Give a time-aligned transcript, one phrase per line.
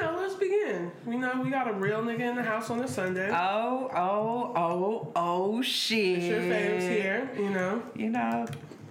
[0.00, 0.90] know, let's begin.
[1.06, 3.30] You know, we got a real nigga in the house on a Sunday.
[3.30, 6.18] Oh, oh, oh, oh, shit.
[6.18, 7.82] It's Your faves here, you know.
[7.94, 8.46] You know,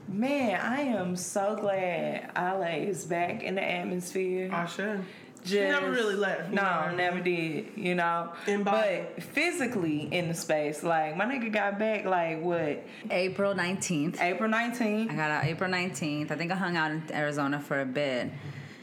[0.08, 4.50] man, I am so glad Ale is back in the atmosphere.
[4.54, 5.04] I should.
[5.42, 6.52] Just, She never really left.
[6.52, 6.96] No, know.
[6.96, 7.68] never did.
[7.78, 12.86] You know, In but physically in the space, like my nigga got back like what
[13.10, 14.20] April 19th.
[14.20, 15.10] April nineteenth.
[15.10, 16.32] I got out April 19th.
[16.32, 18.30] I think I hung out in Arizona for a bit.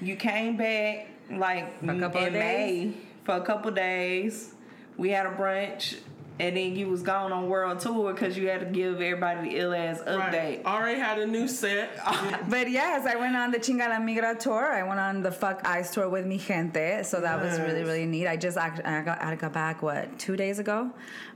[0.01, 2.33] You came back like For a couple in?
[2.33, 2.93] May
[3.25, 4.55] for a couple days.
[4.97, 5.99] We had a brunch.
[6.39, 9.57] And then you was gone on world tour because you had to give everybody the
[9.57, 10.63] ill ass update.
[10.65, 10.67] Right.
[10.67, 11.91] Already had a new set.
[12.51, 14.67] But yes, I went on the Chinga la Migra tour.
[14.73, 17.03] I went on the Fuck Ice tour with mi gente.
[17.05, 18.27] So that was really, really neat.
[18.29, 20.91] I just act- I got, I got back, what, two days ago?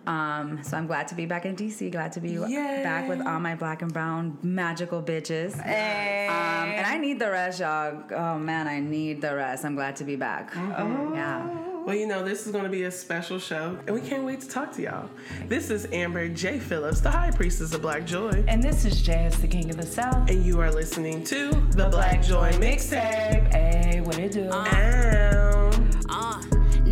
[0.07, 1.91] Um, so I'm glad to be back in DC.
[1.93, 2.83] Glad to be Yay.
[2.83, 5.53] back with all my black and brown magical bitches.
[5.65, 8.03] And, Um, and I need the rest, y'all.
[8.11, 9.65] Oh man, I need the rest.
[9.65, 10.53] I'm glad to be back.
[10.53, 11.15] Mm-hmm.
[11.15, 11.70] Yeah.
[11.85, 14.41] Well, you know, this is going to be a special show, and we can't wait
[14.43, 15.09] to talk to y'all.
[15.49, 16.59] This is Amber J.
[16.59, 19.87] Phillips, the High Priestess of Black Joy, and this is Jazz, the King of the
[19.87, 20.29] South.
[20.29, 23.53] and you are listening to the Black Joy Mixtape.
[23.53, 24.51] Hey, what it do?
[24.53, 25.40] Ow.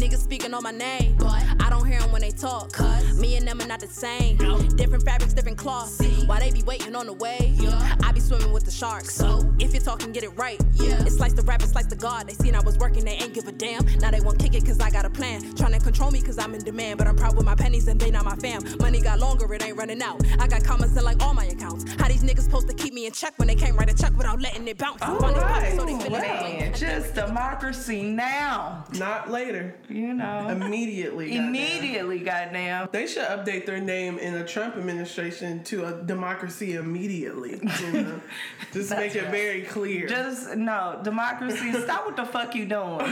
[0.09, 2.73] Niggas speaking on my name, but I don't hear them when they talk.
[2.73, 4.39] Cause me and them are not the same.
[4.75, 6.01] Different fabrics, different cloths.
[6.25, 7.53] Why they be waiting on the way?
[7.59, 7.97] Yeah.
[8.03, 9.14] I be swimming with the sharks.
[9.14, 10.59] So if you're talking, get it right.
[10.73, 11.03] Yeah.
[11.03, 12.27] It's like the rap, it's like the God.
[12.27, 13.84] They seen I was working, they ain't give a damn.
[13.98, 15.55] Now they won't kick it cause I got a plan.
[15.56, 16.97] Trying to control me cause I'm in demand.
[16.97, 18.62] But I'm proud with my pennies and they not my fam.
[18.81, 20.23] Money got longer, it ain't running out.
[20.39, 21.84] I got commas in like all my accounts.
[22.01, 24.17] How these niggas supposed to keep me in check when they can't write a check
[24.17, 25.01] without letting it bounce?
[25.01, 25.77] Funny, right.
[25.77, 28.86] so they Man, just democracy now.
[28.95, 29.75] Not later.
[29.99, 31.27] You know, Immediately.
[31.31, 31.47] goddamn.
[31.49, 32.89] immediately, goddamn.
[32.93, 37.61] They should update their name in the Trump administration to a democracy immediately.
[37.81, 38.21] You know?
[38.73, 40.07] Just make it very clear.
[40.07, 41.73] Just no democracy.
[41.73, 42.99] Stop what the fuck you doing.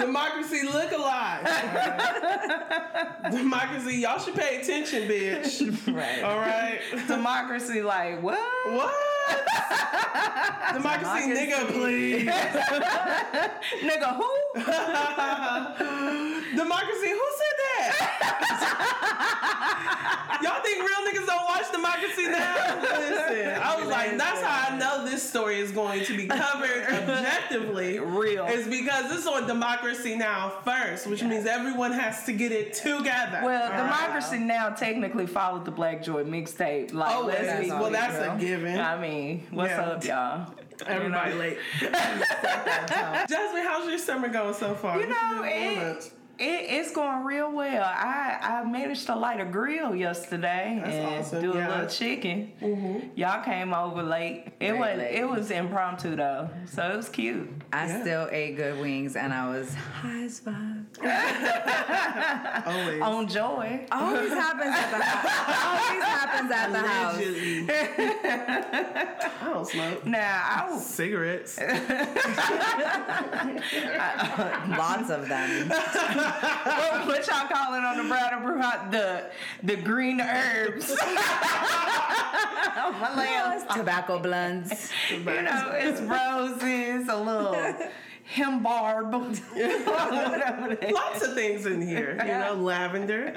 [0.00, 1.44] democracy look alive.
[3.30, 5.68] democracy, y'all should pay attention, bitch.
[5.92, 6.22] Right.
[6.22, 6.80] All right.
[7.06, 8.38] democracy, like what?
[8.72, 8.94] What?
[10.72, 12.28] Democracy, nigga, please.
[13.82, 14.30] Nigga, who?
[16.56, 17.92] democracy, who said that?
[20.42, 22.80] y'all think real niggas don't watch Democracy Now?
[22.82, 26.84] Listen, I was like, that's how I know this story is going to be covered
[26.90, 27.98] objectively.
[27.98, 28.46] Real.
[28.46, 32.74] It's because this is on Democracy Now first, which means everyone has to get it
[32.74, 33.40] together.
[33.42, 36.92] Well, democracy now technically followed the Black Joy mixtape.
[36.92, 37.36] Like, Always.
[37.38, 38.78] let's Well, that's a given.
[38.78, 39.11] I mean,
[39.50, 39.80] what's Yeah.
[39.82, 40.54] up, y'all?
[40.86, 41.40] Everybody You know?
[41.42, 41.58] late.
[43.28, 45.00] Jasmine, how's your summer going so far?
[45.00, 47.84] You know, it, it, it's going real well.
[47.84, 51.68] I, I managed to light a grill yesterday That's and awesome, do a yeah.
[51.68, 52.52] little chicken.
[52.60, 53.08] Mm-hmm.
[53.14, 54.46] Y'all came over late.
[54.60, 55.14] It was late.
[55.14, 57.48] it was impromptu though, so it was cute.
[57.72, 58.00] I Yeah.
[58.02, 60.54] still ate good wings and I was high as fuck.
[61.00, 63.00] Always.
[63.02, 63.86] On joy.
[63.90, 65.26] Always happens at the house.
[65.64, 67.18] Always happens at the house.
[69.40, 70.04] I don't smoke.
[70.06, 71.58] Now I was Cigarettes.
[74.02, 75.68] Uh, lots of them.
[75.68, 79.30] what, what y'all calling on the brown and brew hot the
[79.62, 80.92] the green herbs.
[82.74, 83.60] Oh, my lamb.
[83.76, 84.90] Tobacco blunts.
[85.10, 87.54] You know, it's roses, a little
[88.24, 89.12] hem barb.
[89.52, 90.92] Whatever it is.
[90.92, 92.18] Lots of things in here.
[92.20, 93.34] You know, lavender.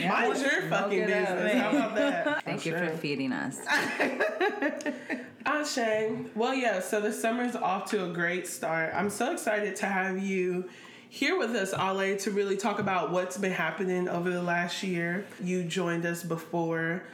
[0.00, 1.62] Mind your fucking it up, business.
[1.62, 2.44] How about that?
[2.44, 3.58] Thank you for feeding us.
[5.46, 6.10] Ashe.
[6.34, 8.92] Well, yeah, so the summer's off to a great start.
[8.94, 10.68] I'm so excited to have you
[11.10, 15.24] here with us, Ale, to really talk about what's been happening over the last year.
[15.42, 17.04] You joined us before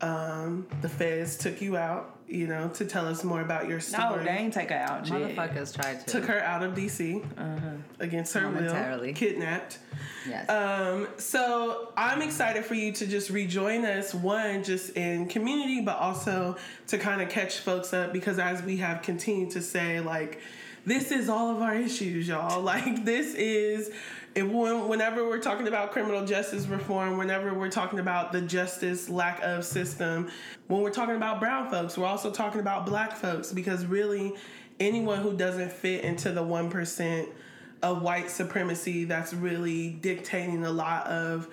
[0.00, 4.18] um, the feds took you out, you know, to tell us more about your story.
[4.18, 5.34] No, they ain't take her out yet.
[5.36, 6.12] Motherfuckers tried to.
[6.12, 7.24] Took her out of DC
[7.98, 9.78] against her will, kidnapped.
[10.28, 10.48] Yes.
[10.50, 15.96] Um, so I'm excited for you to just rejoin us, one, just in community, but
[15.96, 16.56] also
[16.88, 20.40] to kind of catch folks up because as we have continued to say, like,
[20.84, 22.62] this is all of our issues, y'all.
[22.68, 23.90] Like, this is.
[24.42, 29.64] Whenever we're talking about criminal justice reform, whenever we're talking about the justice lack of
[29.64, 30.30] system,
[30.68, 34.34] when we're talking about brown folks, we're also talking about black folks because really
[34.80, 37.28] anyone who doesn't fit into the 1%
[37.82, 41.48] of white supremacy that's really dictating a lot of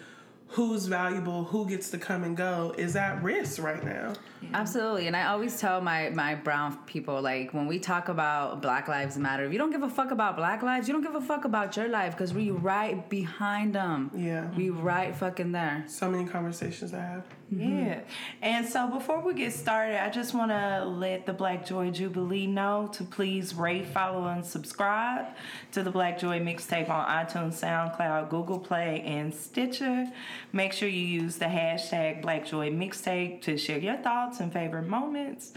[0.47, 4.13] who's valuable, who gets to come and go is at risk right now.
[4.53, 5.07] Absolutely.
[5.07, 9.17] And I always tell my, my brown people, like, when we talk about Black Lives
[9.17, 11.45] Matter, if you don't give a fuck about Black lives, you don't give a fuck
[11.45, 14.11] about your life because we right behind them.
[14.15, 14.49] Yeah.
[14.55, 15.83] We right fucking there.
[15.87, 17.25] So many conversations I have.
[17.51, 18.01] Yeah.
[18.41, 22.47] And so before we get started, I just want to let the Black Joy Jubilee
[22.47, 25.27] know to please rate, follow, and subscribe
[25.71, 30.07] to the Black Joy mixtape on iTunes, SoundCloud, Google Play, and Stitcher.
[30.53, 34.87] Make sure you use the hashtag Black Joy Mixtape to share your thoughts and favorite
[34.87, 35.53] moments.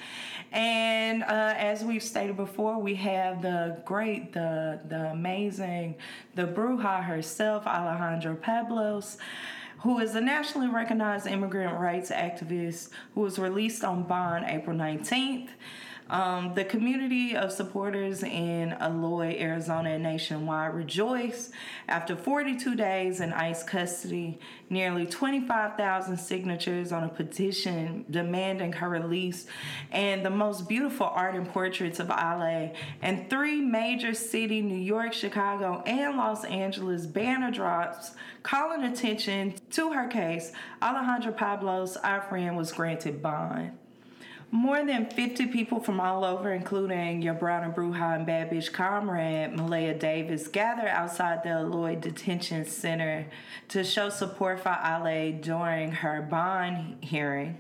[0.53, 5.97] And uh, as we've stated before, we have the great, the the amazing,
[6.35, 9.19] the Bruja herself, Alejandra Pablos
[9.81, 15.49] who is a nationally recognized immigrant rights activist who was released on bond April 19th.
[16.11, 21.51] Um, the community of supporters in Eloy, Arizona, and nationwide rejoice
[21.87, 24.39] after 42 days in ICE custody,
[24.71, 29.47] nearly 25,000 signatures on a petition demanding her release,
[29.93, 32.73] and the most beautiful art and portraits of Ale,
[33.03, 38.13] and three major city, New York, Chicago, and Los Angeles banner drops
[38.43, 40.53] calling attention to her case.
[40.81, 43.73] Alejandra Pablos, our friend, was granted bond.
[44.51, 48.73] More than 50 people from all over, including your Brown and Bruja and Bad Bitch
[48.73, 53.27] comrade, Malaya Davis, gathered outside the Eloy Detention Center
[53.69, 57.59] to show support for Ale during her bond hearing.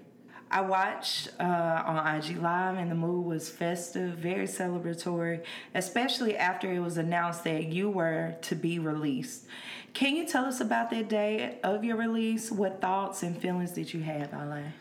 [0.51, 5.45] I watched uh, on IG Live and the mood was festive, very celebratory,
[5.75, 9.45] especially after it was announced that you were to be released.
[9.93, 12.51] Can you tell us about that day of your release?
[12.51, 14.73] What thoughts and feelings did you have, Ale?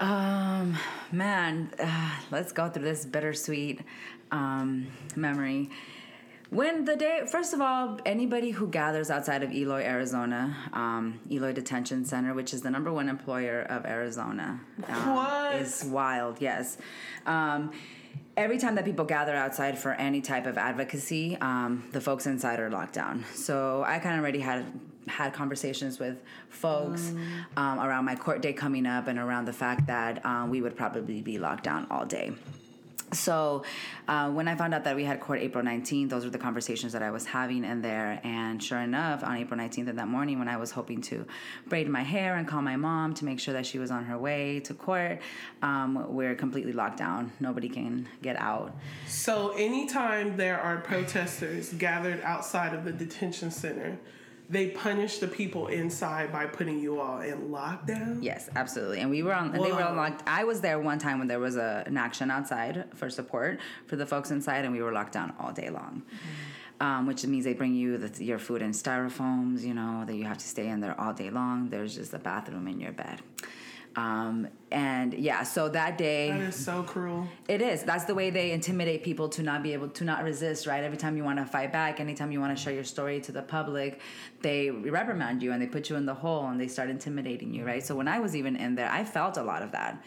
[0.00, 0.78] Um,
[1.12, 3.82] man, uh, let's go through this bittersweet
[4.30, 5.70] um, memory.
[6.48, 11.52] When the day, first of all, anybody who gathers outside of Eloy, Arizona, um, Eloy
[11.52, 16.40] Detention Center, which is the number one employer of Arizona, um, is wild.
[16.40, 16.76] Yes.
[17.24, 17.70] Um,
[18.36, 22.58] every time that people gather outside for any type of advocacy, um, the folks inside
[22.58, 23.24] are locked down.
[23.34, 24.64] So I kind of already had
[25.10, 27.12] had conversations with folks
[27.56, 30.76] um, around my court day coming up and around the fact that um, we would
[30.76, 32.32] probably be locked down all day.
[33.12, 33.64] So
[34.08, 36.92] uh, when I found out that we had court April 19th, those were the conversations
[36.92, 38.20] that I was having in there.
[38.22, 41.26] And sure enough, on April 19th of that morning, when I was hoping to
[41.66, 44.18] braid my hair and call my mom to make sure that she was on her
[44.18, 45.20] way to court,
[45.62, 47.32] um, we're completely locked down.
[47.40, 48.74] Nobody can get out.
[49.06, 53.98] So anytime there are protesters gathered outside of the detention center,
[54.50, 58.18] they punish the people inside by putting you all in lockdown.
[58.20, 58.98] Yes, absolutely.
[58.98, 59.54] And we were on.
[59.54, 60.24] And they were on locked.
[60.26, 63.94] I was there one time when there was a, an action outside for support for
[63.94, 66.02] the folks inside, and we were locked down all day long.
[66.80, 69.62] Um, which means they bring you the, your food in styrofoams.
[69.62, 71.68] You know that you have to stay in there all day long.
[71.68, 73.20] There's just a bathroom in your bed.
[74.00, 76.30] Um, and yeah, so that day.
[76.30, 77.26] That is so cruel.
[77.48, 77.82] It is.
[77.82, 80.82] That's the way they intimidate people to not be able to not resist, right?
[80.82, 83.32] Every time you want to fight back, anytime you want to share your story to
[83.32, 84.00] the public,
[84.40, 87.64] they reprimand you and they put you in the hole and they start intimidating you,
[87.64, 87.84] right?
[87.84, 90.02] So when I was even in there, I felt a lot of that.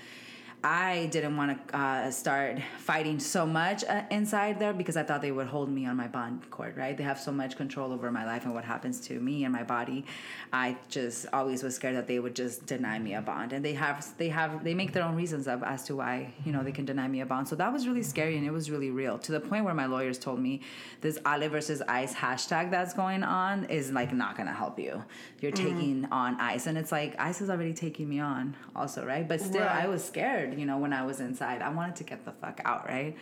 [0.65, 5.21] I didn't want to uh, start fighting so much uh, inside there because I thought
[5.21, 6.95] they would hold me on my bond court, right?
[6.95, 9.63] They have so much control over my life and what happens to me and my
[9.63, 10.05] body.
[10.53, 13.73] I just always was scared that they would just deny me a bond, and they
[13.73, 16.71] have they have they make their own reasons up as to why you know they
[16.71, 17.49] can deny me a bond.
[17.49, 19.85] So that was really scary and it was really real to the point where my
[19.87, 20.61] lawyers told me
[21.01, 25.03] this Ale versus ICE hashtag that's going on is like not gonna help you.
[25.41, 29.27] You're taking on ICE, and it's like ICE is already taking me on, also, right?
[29.27, 29.83] But still, Right.
[29.83, 31.61] I was scared, you know, when I was inside.
[31.61, 33.15] I wanted to get the fuck out, right?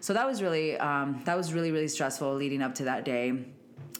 [0.00, 3.44] So that was really, um, that was really, really stressful leading up to that day.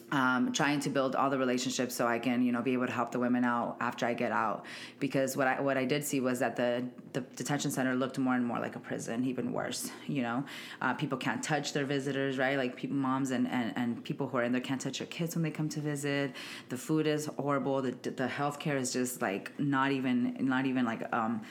[0.09, 2.93] Um, trying to build all the relationships so I can, you know, be able to
[2.93, 4.63] help the women out after I get out.
[4.99, 8.33] Because what I what I did see was that the the detention center looked more
[8.33, 9.91] and more like a prison, even worse.
[10.07, 10.45] You know,
[10.81, 12.57] uh, people can't touch their visitors, right?
[12.57, 15.35] Like people, moms and, and and people who are in there can't touch their kids
[15.35, 16.31] when they come to visit.
[16.69, 17.81] The food is horrible.
[17.81, 21.41] The the healthcare is just like not even not even like um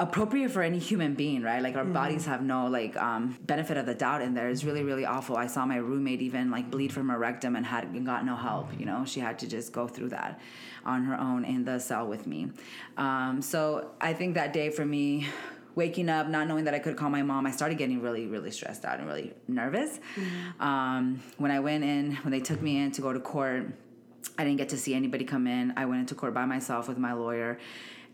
[0.00, 1.62] appropriate for any human being, right?
[1.62, 4.48] Like our bodies have no like um, benefit of the doubt in there.
[4.48, 5.36] It's really really awful.
[5.36, 8.68] I saw my roommate even like bleed from her rectum and had got no help.
[8.78, 10.40] You know, she had to just go through that
[10.84, 12.50] on her own in the cell with me.
[12.96, 15.28] Um, so I think that day for me.
[15.76, 18.52] Waking up, not knowing that I could call my mom, I started getting really, really
[18.52, 19.98] stressed out and really nervous.
[20.60, 23.72] Um, when I went in, when they took me in to go to court,
[24.38, 25.72] I didn't get to see anybody come in.
[25.76, 27.58] I went into court by myself with my lawyer.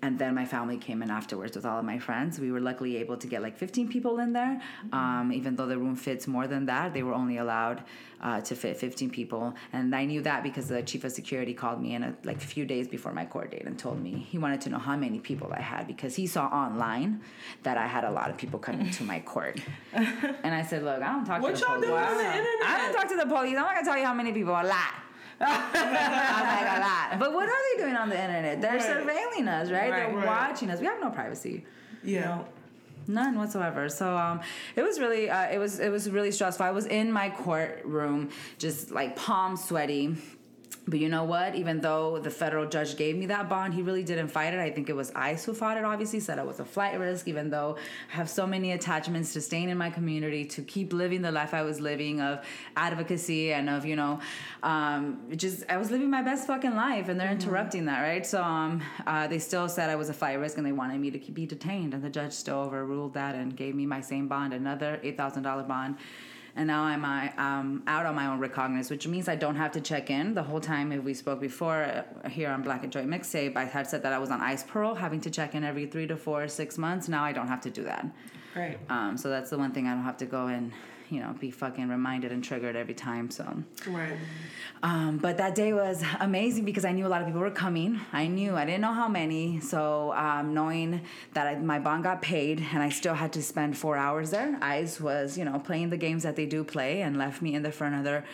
[0.02, 2.40] And then my family came in afterwards with all of my friends.
[2.40, 4.60] We were luckily able to get like 15 people in there.
[4.92, 7.82] Um, even though the room fits more than that, they were only allowed
[8.22, 9.54] uh, to fit 15 people.
[9.74, 12.46] And I knew that because the chief of security called me in a, like a
[12.46, 15.18] few days before my court date and told me he wanted to know how many
[15.20, 17.20] people I had because he saw online
[17.62, 19.60] that I had a lot of people coming to my court.
[19.92, 21.82] and I said, look, I don't talk What to the police.
[21.82, 22.46] doing on the internet?
[22.64, 23.50] I don't talk to the police.
[23.56, 24.54] I'm not gonna tell you how many people.
[24.54, 24.94] A lot.
[25.40, 27.18] I'm like a lot.
[27.18, 28.60] But what are they doing on the internet?
[28.60, 28.82] They're Right.
[28.82, 29.90] surveilling us, right?
[29.90, 30.26] They're Right.
[30.26, 30.80] watching us.
[30.80, 31.64] We have no privacy.
[32.02, 32.42] Yeah.
[33.08, 33.88] None whatsoever.
[33.88, 34.40] So um,
[34.76, 36.64] it was really, uh, it was, it was really stressful.
[36.64, 38.28] I was in my courtroom,
[38.58, 40.16] just like palm sweaty.
[40.90, 41.54] But you know what?
[41.54, 44.58] Even though the federal judge gave me that bond, he really didn't fight it.
[44.58, 45.84] I think it was ICE who fought it.
[45.84, 47.28] Obviously, said it was a flight risk.
[47.28, 47.76] Even though
[48.12, 51.54] I have so many attachments to staying in my community, to keep living the life
[51.54, 52.44] I was living of
[52.76, 54.18] advocacy and of you know,
[54.64, 58.26] um, just I was living my best fucking life, and they're interrupting that, right?
[58.26, 61.12] So um, uh, they still said I was a flight risk, and they wanted me
[61.12, 64.26] to keep, be detained, and the judge still overruled that and gave me my same
[64.26, 65.96] bond, another eight thousand dollar bond
[66.56, 67.04] and now I'm
[67.38, 70.34] um, out on my own recognizance, which means I don't have to check in.
[70.34, 73.64] The whole time, if we spoke before uh, here on Black and Joy Mixtape, I
[73.64, 76.16] had said that I was on ICE parole, having to check in every three to
[76.16, 77.08] four, six months.
[77.08, 78.06] Now I don't have to do that.
[78.54, 78.78] Right.
[78.88, 80.72] Um, so that's the one thing I don't have to go and
[81.10, 83.30] you know be fucking reminded and triggered every time.
[83.30, 83.44] So.
[83.86, 84.16] Right.
[84.82, 88.00] Um, but that day was amazing because I knew a lot of people were coming.
[88.12, 89.60] I knew I didn't know how many.
[89.60, 91.02] So um, knowing
[91.34, 94.58] that I, my bond got paid and I still had to spend four hours there,
[94.62, 97.62] ICE was you know playing the games that they do play and left me in
[97.62, 98.24] there for another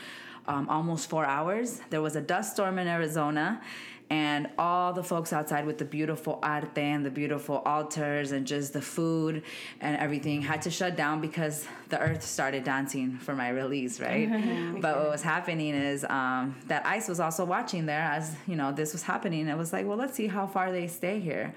[0.48, 1.80] um, almost four hours.
[1.90, 3.60] There was a dust storm in Arizona.
[4.08, 8.72] And all the folks outside with the beautiful arte and the beautiful altars and just
[8.72, 9.42] the food
[9.80, 14.30] and everything had to shut down because the earth started dancing for my release, right?
[14.80, 18.70] but what was happening is um, that ICE was also watching there as you know
[18.70, 19.48] this was happening.
[19.48, 21.52] It was like, well, let's see how far they stay here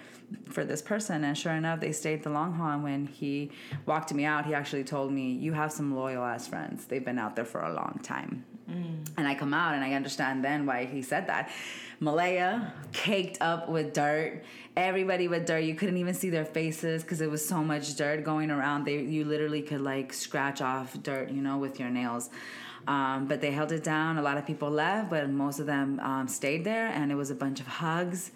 [0.49, 1.23] for this person.
[1.23, 2.71] And sure enough, they stayed the long haul.
[2.71, 3.51] And when he
[3.85, 6.85] walked me out, he actually told me, "You have some loyal ass friends.
[6.85, 8.45] They've been out there for a long time."
[9.17, 11.51] And I come out and I understand then why he said that.
[11.99, 14.43] Malaya caked up with dirt.
[14.77, 15.63] Everybody with dirt.
[15.63, 18.85] You couldn't even see their faces because it was so much dirt going around.
[18.85, 22.29] They you literally could like scratch off dirt, you know, with your nails.
[22.87, 24.17] Um, but they held it down.
[24.17, 27.29] A lot of people left, but most of them um, stayed there, and it was
[27.29, 28.31] a bunch of hugs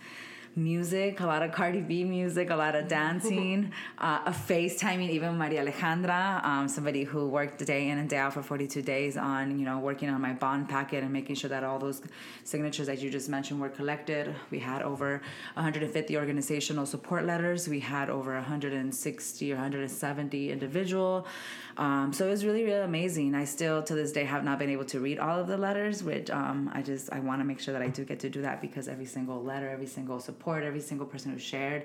[0.56, 5.38] music, a lot of Cardi B music, a lot of dancing, uh, a FaceTiming, even
[5.38, 9.58] Maria Alejandra, um, somebody who worked day in and day out for 42 days on,
[9.60, 12.02] you know, working on my bond packet and making sure that all those
[12.44, 14.34] signatures that you just mentioned were collected.
[14.52, 15.22] We had over
[15.56, 17.68] 150 organizational support letters.
[17.68, 21.28] We had over 160 or 170 individual.
[21.78, 23.34] Um, so it was really, really amazing.
[23.36, 26.04] I still, to this day, have not been able to read all of the letters,
[26.04, 28.42] which um, I just, I want to make sure that I do get to do
[28.44, 31.84] that because every single letter, every single support, every single person who shared,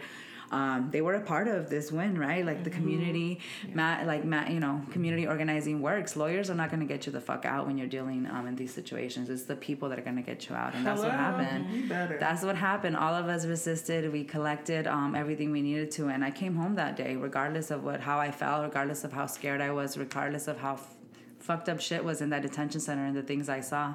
[0.51, 2.43] um, they were a part of this win, right?
[2.45, 3.41] Like the community,
[3.75, 6.17] ma- like ma- you know, community organizing works.
[6.17, 8.57] Lawyers are not going to get you the fuck out when you're dealing um, in
[8.57, 9.29] these situations.
[9.29, 11.91] It's the people that are going to get you out, and that's what happened.
[12.19, 12.97] That's what happened.
[12.97, 14.11] All of us resisted.
[14.11, 17.85] We collected um, everything we needed to, and I came home that day, regardless of
[17.85, 20.95] what how I felt, regardless of how scared I was, regardless of how f-
[21.39, 23.95] fucked up shit was in that detention center and the things I saw.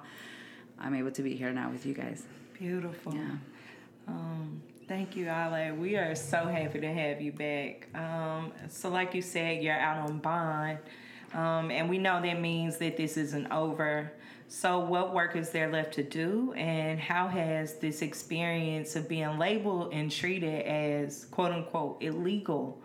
[0.79, 2.23] I'm able to be here now with you guys.
[2.57, 3.13] Beautiful.
[3.13, 3.31] Yeah.
[4.07, 5.75] Um, thank you, Ale.
[5.75, 7.87] We are so happy to have you back.
[7.95, 10.79] Um, so, like you said, you're out on bond,
[11.33, 14.11] um, and we know that means that this isn't over.
[14.47, 19.37] So, what work is there left to do, and how has this experience of being
[19.37, 22.82] labeled and treated as quote unquote illegal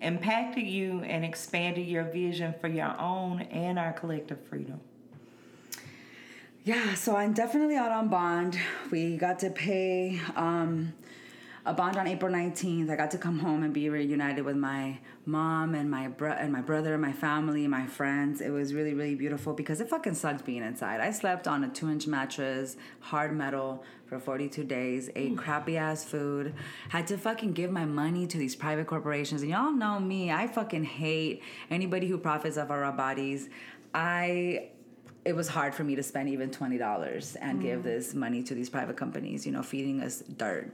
[0.00, 4.80] impacted you and expanded your vision for your own and our collective freedom?
[6.64, 8.58] Yeah, so I'm definitely out on bond.
[8.90, 10.92] We got to pay um,
[11.68, 12.88] a bond on April 19th.
[12.88, 16.50] I got to come home and be reunited with my mom and my bro- and
[16.50, 18.40] my brother, my family, my friends.
[18.40, 21.02] It was really really beautiful because it fucking sucked being inside.
[21.02, 26.04] I slept on a two inch mattress, hard metal for 42 days, ate crappy ass
[26.04, 26.54] food,
[26.88, 29.42] had to fucking give my money to these private corporations.
[29.42, 33.50] And y'all know me, I fucking hate anybody who profits off our bodies.
[33.92, 34.70] I
[35.26, 37.82] it was hard for me to spend even $20 and give mm.
[37.82, 40.72] this money to these private companies, you know, feeding us dirt.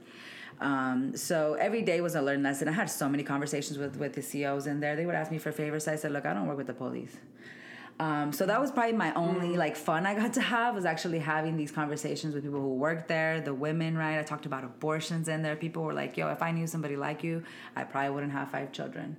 [0.61, 2.67] Um, so every day was a learning lesson.
[2.67, 4.95] I had so many conversations with, with the COs in there.
[4.95, 5.87] They would ask me for favors.
[5.87, 7.17] I said, look, I don't work with the police.
[7.97, 11.19] Um, so that was probably my only like fun I got to have was actually
[11.19, 14.19] having these conversations with people who worked there, the women, right?
[14.19, 15.55] I talked about abortions in there.
[15.55, 17.43] People were like, yo, if I knew somebody like you,
[17.75, 19.15] I probably wouldn't have five children.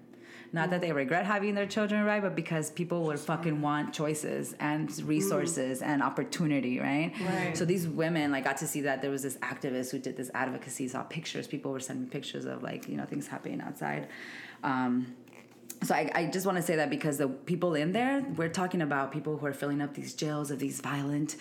[0.52, 2.22] Not that they regret having their children, right?
[2.22, 7.12] But because people would fucking want choices and resources and opportunity, right?
[7.20, 7.56] Right.
[7.56, 10.30] So these women, like, got to see that there was this activist who did this
[10.34, 11.46] advocacy, saw pictures.
[11.46, 14.08] People were sending pictures of like, you know, things happening outside.
[14.62, 15.14] Um,
[15.82, 18.80] so I, I just want to say that because the people in there, we're talking
[18.80, 21.36] about people who are filling up these jails of these violent,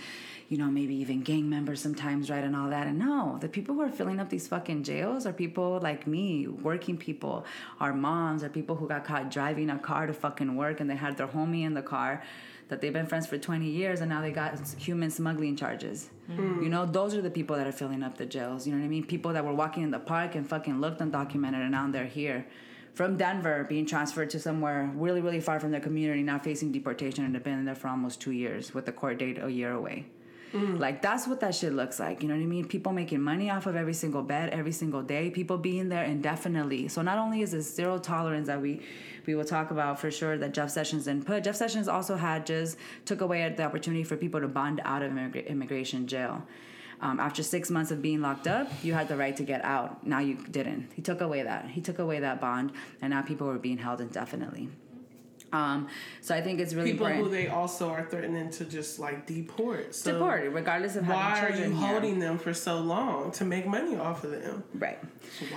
[0.47, 2.85] you know, maybe even gang members sometimes, right, and all that.
[2.87, 6.47] And no, the people who are filling up these fucking jails are people like me,
[6.47, 7.45] working people,
[7.79, 10.95] our moms, are people who got caught driving a car to fucking work and they
[10.95, 12.23] had their homie in the car.
[12.67, 16.09] that they've been friends for 20 years and now they got human smuggling charges.
[16.25, 16.63] Hmm.
[16.63, 18.65] You know, those are the people that are filling up the jails.
[18.65, 19.05] You know what I mean?
[19.05, 22.47] People that were walking in the park and fucking looked undocumented and now they're here.
[22.95, 27.25] From Denver, being transferred to somewhere really, really far from their community, now facing deportation
[27.25, 30.05] and have been there for almost two years with the court date a year away.
[30.55, 32.21] Like that's what that shit looks like.
[32.21, 32.65] You know what I mean?
[32.67, 35.29] People making money off of every single bed, every single day.
[35.29, 36.87] People being there indefinitely.
[36.87, 38.81] So not only is this zero tolerance that we
[39.25, 41.43] we will talk about for sure that Jeff Sessions didn't put.
[41.43, 45.11] Jeff Sessions also had just took away the opportunity for people to bond out of
[45.11, 46.43] immigra- immigration jail.
[47.01, 50.05] Um, after six months of being locked up, you had the right to get out.
[50.07, 50.91] Now you didn't.
[50.93, 51.67] He took away that.
[51.69, 52.71] He took away that bond,
[53.01, 54.69] and now people were being held indefinitely.
[55.55, 55.87] Um,
[56.21, 57.27] so I think it's really People important.
[57.27, 59.95] who they also are threatening to just like deport.
[59.95, 63.95] So Deport, regardless of Why are you holding them for so long to make money
[63.97, 64.63] off of them?
[64.73, 64.99] Right.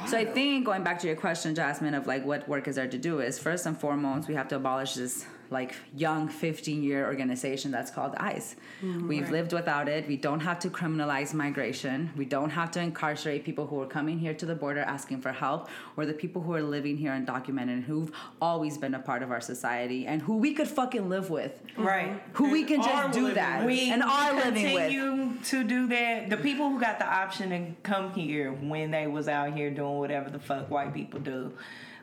[0.07, 2.89] So I think going back to your question, Jasmine, of like what work is there
[2.89, 7.07] to do is first and foremost we have to abolish this like young 15 year
[7.07, 8.57] organization that's called ICE.
[8.83, 10.07] Mm, We've lived without it.
[10.07, 12.11] We don't have to criminalize migration.
[12.17, 15.33] We don't have to incarcerate people who are coming here to the border asking for
[15.33, 19.31] help or the people who are living here undocumented who've always been a part of
[19.31, 21.61] our society and who we could fucking live with.
[21.77, 22.23] Right.
[22.35, 23.61] Who we can just do that.
[23.61, 23.67] with.
[23.67, 24.91] We and are living with.
[24.91, 26.31] continue to do that.
[26.31, 29.99] The people who got the option to come here when they was out here doing
[29.99, 31.53] whatever the fuck white people do,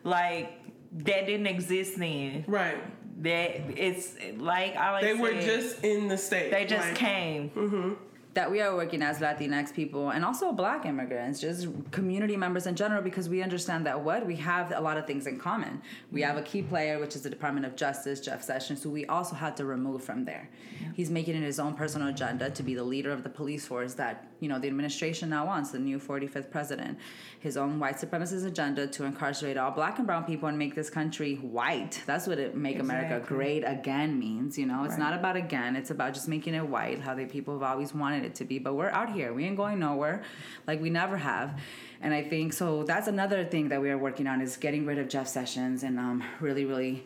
[0.03, 0.59] like
[0.93, 2.45] that didn't exist then.
[2.47, 2.77] Right.
[3.21, 6.51] That it's like I like They were said, just in the state.
[6.51, 7.49] they just like, came.
[7.51, 7.93] Mm-hmm.
[8.33, 12.75] that we are working as Latinx people and also black immigrants, just community members in
[12.75, 15.81] general, because we understand that what we have a lot of things in common.
[16.11, 19.05] We have a key player, which is the Department of Justice, Jeff Sessions, who we
[19.05, 20.49] also had to remove from there.
[20.93, 23.93] He's making it his own personal agenda to be the leader of the police force
[23.93, 26.97] that you know the administration now wants, the new 45th president.
[27.39, 30.89] His own white supremacist agenda to incarcerate all black and brown people and make this
[30.89, 32.01] country white.
[32.05, 34.57] That's what it make America great again means.
[34.57, 34.99] You know, it's Right.
[34.99, 35.75] not about again.
[35.75, 38.57] It's about just making it white, how the people have always wanted it to be.
[38.59, 39.33] But we're out here.
[39.33, 40.23] We ain't going nowhere,
[40.67, 41.59] like we never have.
[42.01, 42.83] And I think so.
[42.83, 45.97] That's another thing that we are working on is getting rid of Jeff Sessions and
[45.99, 47.05] um, really, really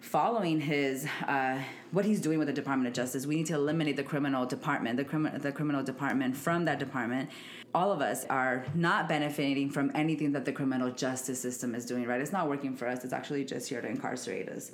[0.00, 1.58] following his uh,
[1.94, 3.24] what he's doing with the Department of Justice.
[3.24, 7.30] We need to eliminate the criminal department, the criminal the criminal department from that department.
[7.74, 12.06] All of us are not benefiting from anything that the criminal justice system is doing.
[12.06, 12.20] Right?
[12.20, 13.04] It's not working for us.
[13.04, 14.72] It's actually just here to incarcerate us.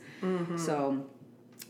[0.58, 1.06] So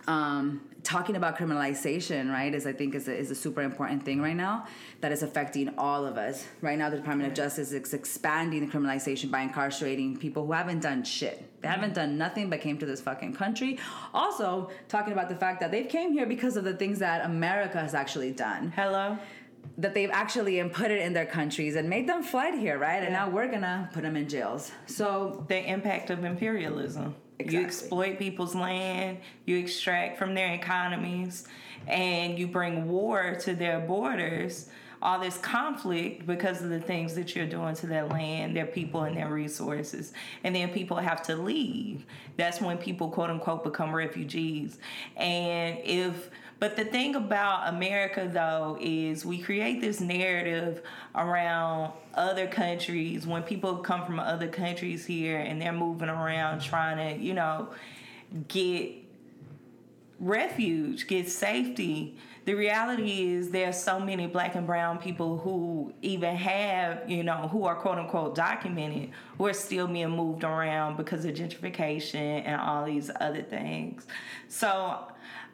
[0.07, 4.21] um, talking about criminalization, right, is I think is a, is a super important thing
[4.21, 4.67] right now
[5.01, 6.47] that is affecting all of us.
[6.61, 10.81] Right now, the Department of Justice is expanding the criminalization by incarcerating people who haven't
[10.81, 11.50] done shit.
[11.61, 13.79] They haven't done nothing but came to this fucking country.
[14.15, 17.79] Also, talking about the fact that they've came here because of the things that America
[17.79, 19.19] has actually done Hello.
[19.79, 23.03] that they've actually put it in their countries and made them fight here, right?
[23.03, 24.73] And now we're gonna put them in jails.
[24.87, 27.15] So the impact of imperialism.
[27.39, 27.59] Exactly.
[27.59, 31.47] You exploit people's land, you extract from their economies,
[31.87, 34.69] and you bring war to their borders.
[35.03, 39.03] All this conflict because of the things that you're doing to their land, their people,
[39.03, 40.13] and their resources.
[40.45, 42.05] And then people have to leave.
[42.37, 44.79] That's when people, quote unquote, become refugees.
[45.17, 50.83] And if but the thing about America, though, is we create this narrative
[51.15, 56.99] around other countries when people come from other countries here and they're moving around trying
[56.99, 57.69] to, you know,
[58.49, 58.93] get
[60.21, 62.19] refuge, get safety.
[62.51, 67.23] The reality is there are so many black and brown people who even have, you
[67.23, 72.43] know, who are quote unquote documented, who are still being moved around because of gentrification
[72.45, 74.05] and all these other things.
[74.49, 74.99] So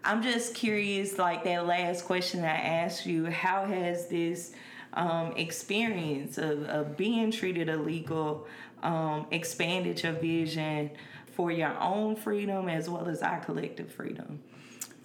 [0.04, 4.54] I'm just curious, like that last question I asked you, how has this
[4.94, 8.46] um, experience of, of being treated illegal
[8.82, 10.92] um, expanded your vision
[11.34, 14.40] for your own freedom as well as our collective freedom?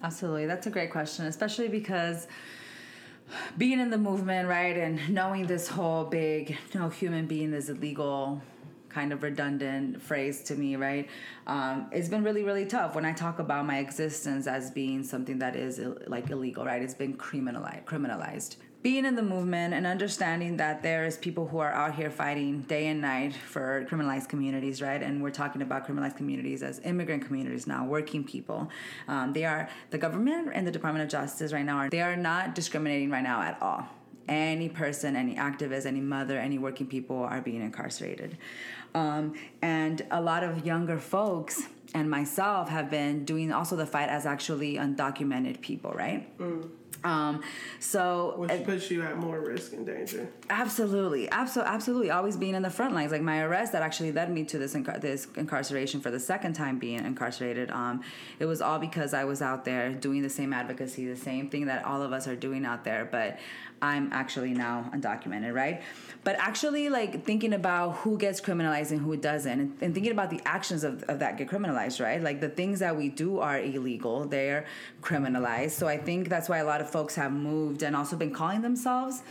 [0.02, 0.46] Absolutely.
[0.46, 2.26] That's a great question, especially because
[3.56, 8.42] being in the movement, right, and knowing this whole big, know, human being is illegal
[8.88, 11.08] kind of redundant phrase to me, right?
[11.46, 15.38] Um, it's been really, really tough when I talk about my existence as being something
[15.38, 16.82] that is like illegal, right?
[16.82, 17.84] It's been criminalized.
[17.84, 18.56] criminalized.
[18.82, 22.62] Being in the movement and understanding that there is people who are out here fighting
[22.62, 25.00] day and night for criminalized communities, right?
[25.00, 28.68] And we're talking about criminalized communities as immigrant communities now, working people.
[29.06, 32.16] Um, they are the government and the Department of Justice right now are they are
[32.16, 33.88] not discriminating right now at all
[34.28, 38.38] any person, any activist, any mother, any working people are being incarcerated.
[38.94, 41.62] Um, and a lot of younger folks
[41.94, 46.36] and myself have been doing also the fight as actually undocumented people, right?
[46.38, 46.68] Mm.
[47.04, 47.42] Um,
[47.80, 50.28] so Which puts you at more risk and danger.
[50.50, 52.10] Absolutely, absolutely, absolutely.
[52.10, 53.12] Always being in the front lines.
[53.12, 56.54] Like my arrest that actually led me to this incar- this incarceration for the second
[56.54, 57.70] time being incarcerated.
[57.70, 58.02] Um,
[58.38, 61.66] it was all because I was out there doing the same advocacy, the same thing
[61.66, 63.08] that all of us are doing out there.
[63.10, 63.38] But
[63.82, 65.82] I'm actually now undocumented, right?
[66.24, 70.30] But actually, like thinking about who gets criminalized and who doesn't, and, and thinking about
[70.30, 72.22] the actions of, of that get criminalized, right?
[72.22, 74.66] Like the things that we do are illegal, they're
[75.02, 75.72] criminalized.
[75.72, 78.62] So I think that's why a lot of folks have moved and also been calling
[78.62, 79.22] themselves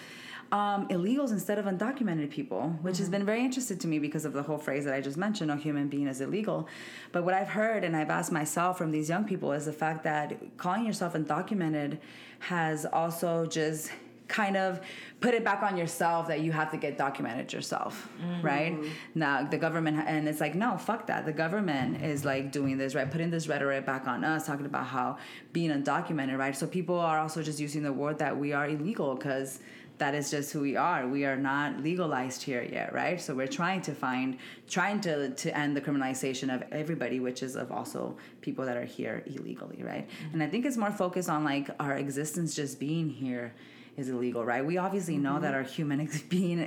[0.52, 4.34] um, illegals instead of undocumented people, which has been very interesting to me because of
[4.34, 6.68] the whole phrase that I just mentioned, a human being is illegal.
[7.14, 10.04] But what I've heard and I've asked myself from these young people is the fact
[10.04, 12.00] that calling yourself undocumented
[12.40, 13.92] has also just
[14.32, 14.80] kind of
[15.20, 18.42] put it back on yourself that you have to get documented yourself, mm-hmm.
[18.42, 18.78] right?
[19.14, 21.26] Now the government and it's like no, fuck that.
[21.26, 23.10] The government is like doing this, right?
[23.12, 25.18] Putting this rhetoric back on us, talking about how
[25.52, 26.56] being undocumented, right?
[26.56, 29.60] So people are also just using the word that we are illegal because
[30.02, 31.08] that is just who we are.
[31.08, 33.22] We are not legalized here yet, right?
[33.22, 37.56] So we're trying to find, trying to to end the criminalization of everybody, which is
[37.56, 40.08] of also people that are here illegally, right?
[40.10, 40.34] Mm-hmm.
[40.34, 43.54] And I think it's more focused on like our existence just being here
[44.02, 44.66] is illegal, right?
[44.66, 46.60] We obviously know that our human ex- being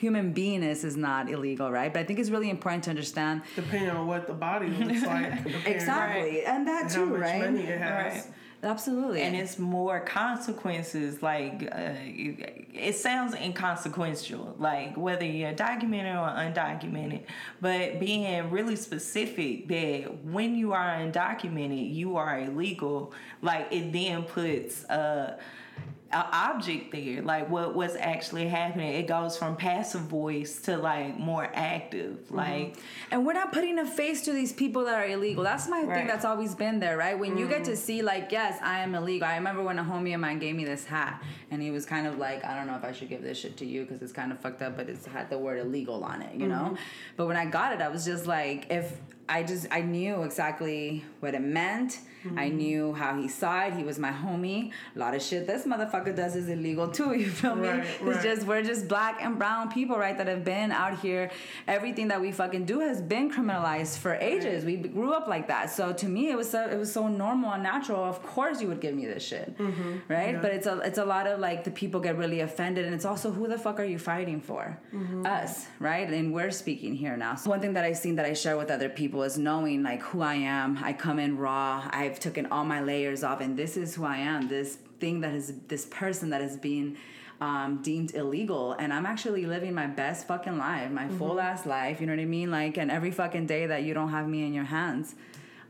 [0.00, 1.92] human beingness is not illegal, right?
[1.92, 5.42] But I think it's really important to understand Depending on what the body looks like.
[5.42, 7.40] compared to exactly, and that How too, much right?
[7.40, 8.14] money it has.
[8.26, 8.34] Right.
[8.62, 16.14] Absolutely, and it's more consequences like uh, it, it sounds inconsequential like whether you're documented
[16.14, 17.22] or undocumented
[17.62, 24.24] but being really specific that when you are undocumented you are illegal like it then
[24.24, 25.38] puts uh
[25.78, 31.18] an object there like what what's actually happening it goes from passive voice to like
[31.18, 32.36] more active Mm-hmm.
[32.36, 32.76] like
[33.10, 35.42] And we're not putting a face to these people that are illegal.
[35.42, 37.18] That's my thing that's always been there, right?
[37.18, 39.26] When you get to see, like, yes, I am illegal.
[39.26, 42.06] I remember when a homie of mine gave me this hat, and he was kind
[42.06, 44.12] of like, I don't know if I should give this shit to you because it's
[44.12, 46.76] kind of fucked up, but it's had the word illegal on it, you know?
[47.16, 48.92] But when I got it, I was just like, if
[49.30, 52.00] I just, I knew exactly what it meant.
[52.22, 52.56] I mm-hmm.
[52.56, 53.72] knew how he saw it.
[53.72, 54.72] He was my homie.
[54.94, 57.68] A lot of shit this motherfucker does is illegal too, you feel me?
[57.68, 58.22] Right, It's right.
[58.22, 60.16] just we're just black and brown people, right?
[60.16, 61.30] That have been out here.
[61.66, 64.64] Everything that we fucking do has been criminalized for ages.
[64.64, 65.70] We grew up like that.
[65.70, 68.04] So to me, it was so it was so normal and natural.
[68.04, 69.98] Of course, you would give me this shit, mm-hmm.
[70.08, 70.40] right?
[70.40, 73.06] But it's a it's a lot of like the people get really offended, and it's
[73.06, 74.78] also who the fuck are you fighting for?
[74.94, 75.24] Mm-hmm.
[75.24, 76.08] Us, right?
[76.10, 77.36] And we're speaking here now.
[77.36, 80.02] So one thing that I've seen that I share with other people is knowing like
[80.02, 80.78] who I am.
[80.82, 81.88] I come in raw.
[81.90, 84.48] I've taken all my layers off, and this is who I am.
[84.48, 86.96] This thing that is this person that is being
[87.40, 91.98] um, deemed illegal and i'm actually living my best fucking life my full ass life
[91.98, 94.44] you know what i mean like and every fucking day that you don't have me
[94.44, 95.14] in your hands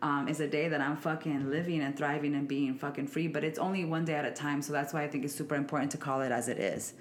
[0.03, 3.45] um, is a day that i'm fucking living and thriving and being fucking free but
[3.45, 5.91] it's only one day at a time so that's why i think it's super important
[5.91, 6.95] to call it as it is.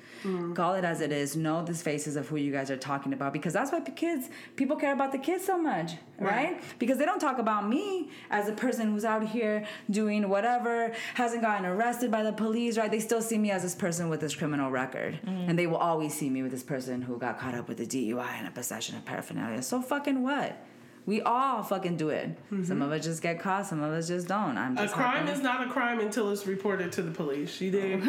[0.53, 1.35] Call it as it is.
[1.35, 4.75] Know the faces of who you guys are talking about because that's why kids people
[4.75, 6.61] care about the kids so much right?
[6.79, 11.41] Because they don't talk about me as a person who's out here doing whatever hasn't
[11.41, 12.91] gotten arrested by the police right?
[12.91, 15.19] They still see me as this person with this criminal record.
[15.25, 17.85] And they will always see me with this person who got caught up with a
[17.85, 19.61] dui and a possession of paraphernalia.
[19.61, 20.61] So fucking what
[21.09, 22.91] we all fucking do it some of mm-hmm.
[22.91, 25.41] us just get caught some of us just don't i'm A just crime happy- is
[25.41, 27.59] not a crime until it's reported to the police.
[27.59, 28.03] You did?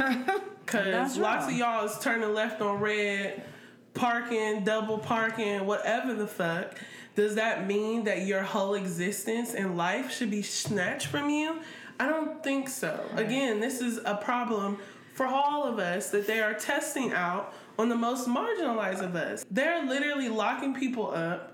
[0.67, 3.43] Because lots of y'all is turning left on red,
[3.95, 6.77] parking, double parking, whatever the fuck.
[7.17, 11.61] Does that mean that your whole existence and life should be snatched from you?
[11.99, 13.03] I don't think so.
[13.17, 14.79] Again, this is a problem
[15.15, 19.45] for all of us that they are testing out on the most marginalized of us.
[19.51, 21.50] They're literally locking people up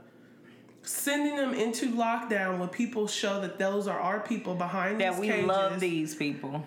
[0.86, 5.26] sending them into lockdown when people show that those are our people behind that we
[5.26, 6.64] cages love these people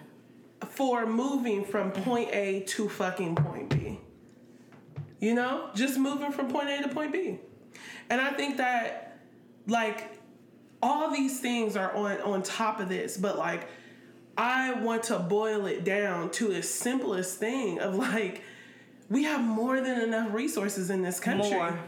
[0.68, 4.00] for moving from point A to fucking point B.
[5.22, 7.40] You know, just moving from point A to point B.
[8.10, 9.20] And I think that
[9.68, 10.20] like
[10.82, 13.70] all these things are on on top of this, but like
[14.38, 18.44] I want to boil it down to its simplest thing of like
[19.10, 21.52] we have more than enough resources in this country.
[21.52, 21.80] More.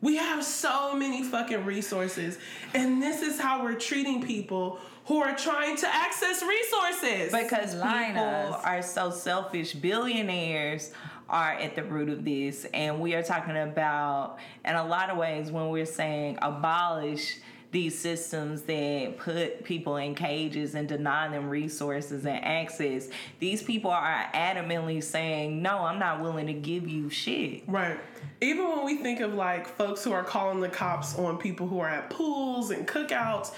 [0.00, 2.38] We have so many fucking resources.
[2.74, 7.32] And this is how we're treating people who are trying to access resources.
[7.32, 10.92] because Line people are so selfish billionaires
[11.28, 15.16] are at the root of this and we are talking about in a lot of
[15.16, 17.38] ways when we're saying abolish
[17.76, 23.90] these systems that put people in cages and deny them resources and access these people
[23.90, 28.00] are adamantly saying no i'm not willing to give you shit Right.
[28.40, 31.78] Even when we think of like folks who are calling the cops on people who
[31.80, 33.52] are at pools and cookouts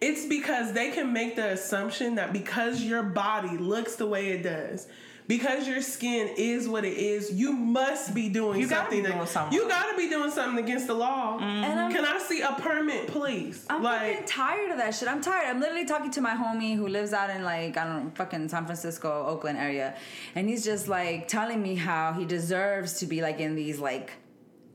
[0.00, 4.42] It's because they can make the assumption that because your body looks the way it
[4.44, 4.86] does,
[5.26, 9.02] because your skin is what it is, you must be doing You gotta something.
[9.02, 9.58] be doing something.
[9.58, 11.36] You gotta be doing something against the law.
[11.38, 11.44] Mm-hmm.
[11.64, 13.64] And I'm- Can I see a permit, please?
[13.70, 15.08] I'm like, fucking tired of that shit.
[15.08, 15.48] I'm tired.
[15.48, 18.48] I'm literally talking to my homie who lives out in like I don't know, fucking
[18.48, 19.96] San Francisco, Oakland area,
[20.34, 24.12] and he's just like telling me how he deserves to be like in these like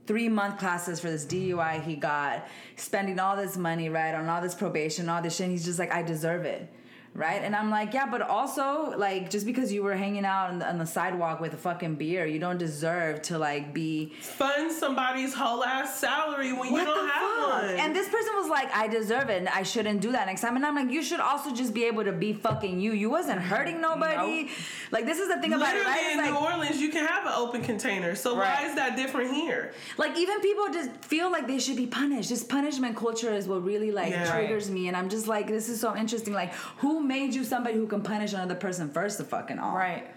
[0.08, 4.42] three month classes for this DUI he got, spending all this money right on all
[4.42, 5.44] this probation, all this shit.
[5.46, 6.68] And he's just like, I deserve it.
[7.16, 10.60] Right, and I'm like, yeah, but also like just because you were hanging out on
[10.60, 14.72] the, on the sidewalk with a fucking beer, you don't deserve to like be fund
[14.72, 17.64] somebody's whole ass salary when you don't have fuck?
[17.64, 17.70] one.
[17.76, 20.56] And this person was like, I deserve it and I shouldn't do that next time.
[20.56, 22.94] And I'm like, you should also just be able to be fucking you.
[22.94, 24.44] You wasn't hurting nobody.
[24.44, 24.52] Nope.
[24.92, 26.14] Like this is the thing about it, Literally right?
[26.14, 28.16] in It's New Orleans, you can have an open container.
[28.16, 29.74] So why is that different here?
[29.98, 32.30] like even people just feel like they should be punished.
[32.30, 34.32] This punishment culture is what really like Yeah.
[34.32, 34.88] triggers me.
[34.88, 36.34] And I'm just like, this is so interesting.
[36.34, 39.76] Like, who made you somebody who can punish another person first of fucking all?
[39.76, 40.08] Right.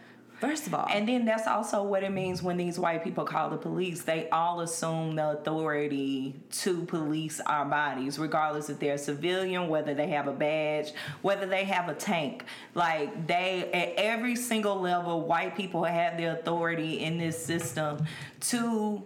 [0.40, 0.88] First of all.
[0.90, 4.02] And then that's also what it means when these white people call the police.
[4.02, 10.08] They all assume the authority to police our bodies, regardless if they're civilian, whether they
[10.08, 12.44] have a badge, whether they have a tank.
[12.74, 18.04] Like they, at every single level, white people have the authority in this system
[18.40, 19.02] to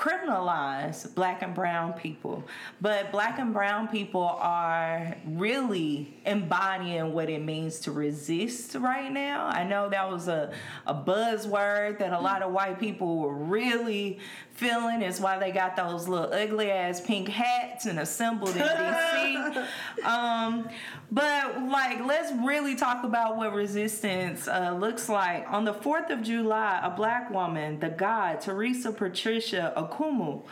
[0.00, 2.42] criminalize black and brown people.
[2.80, 9.46] But black and brown people are really embodying what it means to resist right now.
[9.46, 10.52] I know that was a,
[10.86, 14.18] a buzzword that a lot of white people were really
[14.60, 15.00] feeling.
[15.00, 19.66] Is why they got those little ugly ass pink hats and assembled in DC.
[20.04, 20.70] Um,
[21.10, 25.46] but like, let's really talk about what resistance uh, looks like.
[25.50, 30.42] On the 4th of July, a black woman, the god Teresa Patricia Okoumou,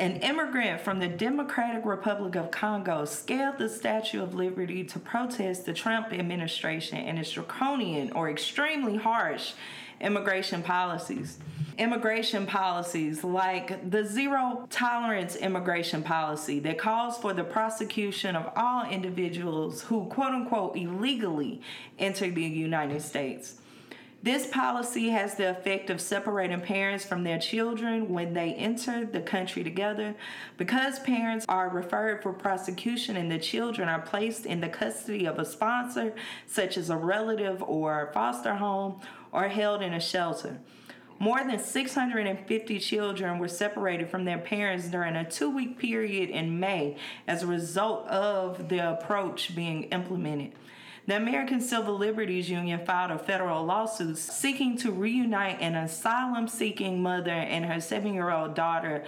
[0.00, 5.64] an immigrant from the Democratic Republic of Congo, scaled the Statue of Liberty to protest
[5.64, 9.52] the Trump administration and its draconian or extremely harsh
[10.00, 11.38] immigration policies.
[11.78, 18.88] Immigration policies like the zero tolerance immigration policy that calls for the prosecution of all
[18.88, 21.62] individuals who, quote unquote, illegally
[21.98, 23.56] enter the United States.
[24.22, 29.20] This policy has the effect of separating parents from their children when they enter the
[29.20, 30.14] country together.
[30.58, 35.40] Because parents are referred for prosecution and the children are placed in the custody of
[35.40, 36.14] a sponsor,
[36.46, 39.00] such as a relative or foster home,
[39.32, 40.60] or held in a shelter.
[41.22, 46.58] More than 650 children were separated from their parents during a two week period in
[46.58, 46.96] May
[47.28, 50.50] as a result of the approach being implemented.
[51.06, 57.00] The American Civil Liberties Union filed a federal lawsuit seeking to reunite an asylum seeking
[57.00, 59.04] mother and her seven year old daughter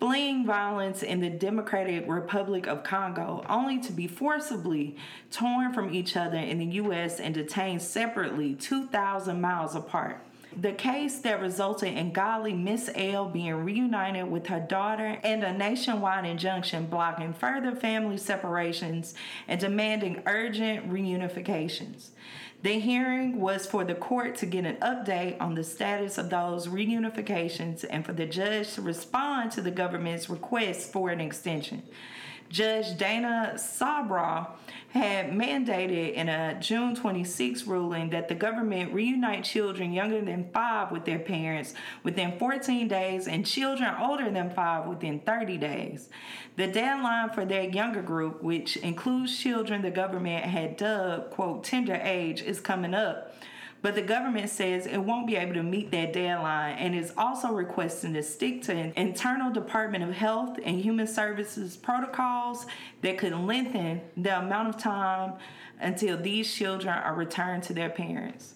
[0.00, 4.96] fleeing violence in the Democratic Republic of Congo, only to be forcibly
[5.30, 7.20] torn from each other in the U.S.
[7.20, 10.20] and detained separately 2,000 miles apart.
[10.60, 15.52] The case that resulted in godly Miss L being reunited with her daughter and a
[15.52, 19.14] nationwide injunction blocking further family separations
[19.48, 22.08] and demanding urgent reunifications.
[22.62, 26.68] The hearing was for the court to get an update on the status of those
[26.68, 31.82] reunifications and for the judge to respond to the government's request for an extension.
[32.52, 34.46] Judge Dana Sabraw
[34.90, 40.92] had mandated in a June 26 ruling that the government reunite children younger than five
[40.92, 46.10] with their parents within 14 days and children older than five within 30 days.
[46.56, 51.98] The deadline for that younger group, which includes children the government had dubbed, quote, tender
[52.02, 53.34] age, is coming up.
[53.82, 57.48] But the government says it won't be able to meet that deadline and is also
[57.52, 62.64] requesting to stick to an internal Department of Health and Human Services protocols
[63.02, 65.34] that could lengthen the amount of time
[65.80, 68.54] until these children are returned to their parents.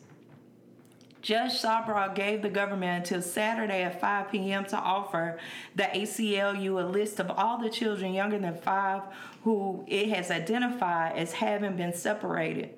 [1.22, 4.64] Judge Sabraw gave the government until Saturday at 5 p.m.
[4.66, 5.40] to offer
[5.74, 9.02] the ACLU a list of all the children younger than five
[9.42, 12.75] who it has identified as having been separated.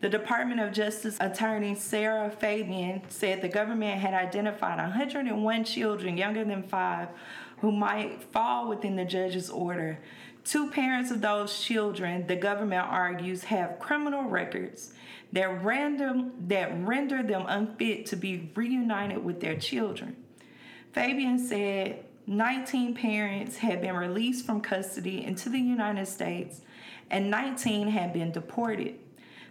[0.00, 6.42] The Department of Justice attorney Sarah Fabian said the government had identified 101 children younger
[6.42, 7.08] than five
[7.58, 9.98] who might fall within the judge's order.
[10.42, 14.94] Two parents of those children, the government argues, have criminal records
[15.32, 20.16] that random that render them unfit to be reunited with their children.
[20.92, 26.62] Fabian said 19 parents had been released from custody into the United States
[27.10, 28.98] and 19 had been deported.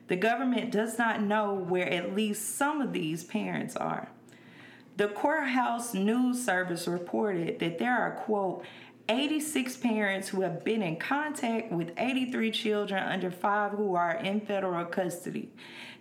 [0.10, 4.10] The government does not know where at least some of these parents are.
[4.98, 8.66] The courthouse news service reported that there are, quote,
[9.08, 14.42] 86 parents who have been in contact with 83 children under five who are in
[14.42, 15.52] federal custody.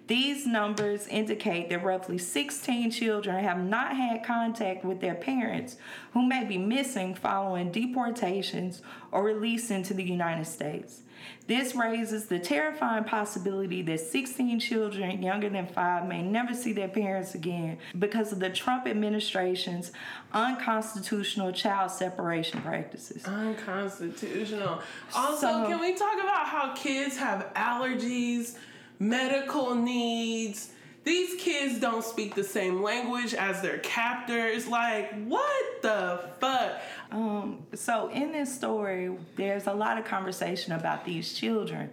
[0.09, 5.77] These numbers indicate that roughly 16 children have not had contact with their parents
[6.13, 8.81] who may be missing following deportations
[9.13, 11.03] or release into the United States.
[11.47, 16.89] This raises the terrifying possibility that 16 children younger than five may never see their
[16.89, 19.91] parents again because of the Trump administration's
[20.33, 23.25] unconstitutional child separation practices.
[23.25, 24.81] Unconstitutional.
[25.15, 28.57] Also, So- can we talk about how kids have allergies,
[28.99, 30.71] medical needs?
[31.09, 34.69] These kids don't speak the same language as their captors.
[34.69, 36.83] Like, what the fuck?
[37.11, 41.89] Um, so in this story, there's a lot of conversation about these children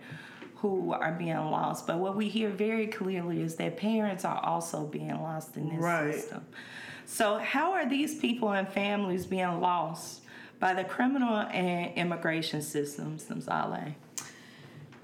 [0.56, 4.86] who are being lost, but what we hear very clearly is that parents are also
[4.86, 6.14] being lost in this Right.
[6.14, 6.46] system.
[7.06, 10.24] So how are these people and families being lost
[10.60, 13.94] by the criminal and immigration systems, Namzale?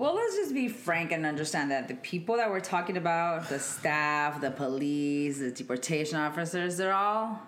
[0.02, 3.60] Well, let's just be frank and understand that the people that we're talking about, the
[3.60, 7.40] staff, the police, the deportation officers, they're all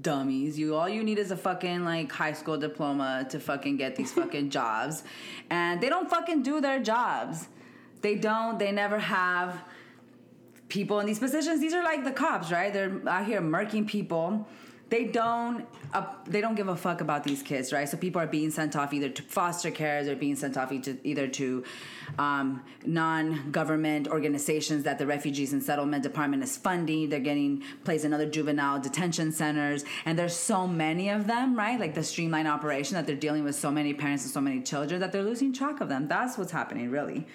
[0.00, 0.58] dummies.
[0.58, 4.10] You all you need is a fucking like high school diploma to fucking get these
[4.20, 5.04] fucking jobs.
[5.48, 7.46] And they don't fucking do their jobs.
[8.00, 9.62] They don't, they never have
[10.68, 11.60] people in these positions.
[11.60, 12.72] These are like the cops, right?
[12.72, 14.48] They're out here murking people.
[14.88, 17.88] They don't uh, they don't give a fuck about these kids, right?
[17.88, 20.96] So people are being sent off either to foster cares they're being sent off either,
[21.02, 21.64] either to
[22.18, 27.08] um, non-government organizations that the Refugees and Settlement Department is funding.
[27.08, 31.80] They're getting placed in other juvenile detention centers, and there's so many of them, right?
[31.80, 35.00] Like the streamline operation that they're dealing with so many parents and so many children
[35.00, 36.06] that they're losing track of them.
[36.06, 37.26] That's what's happening, really.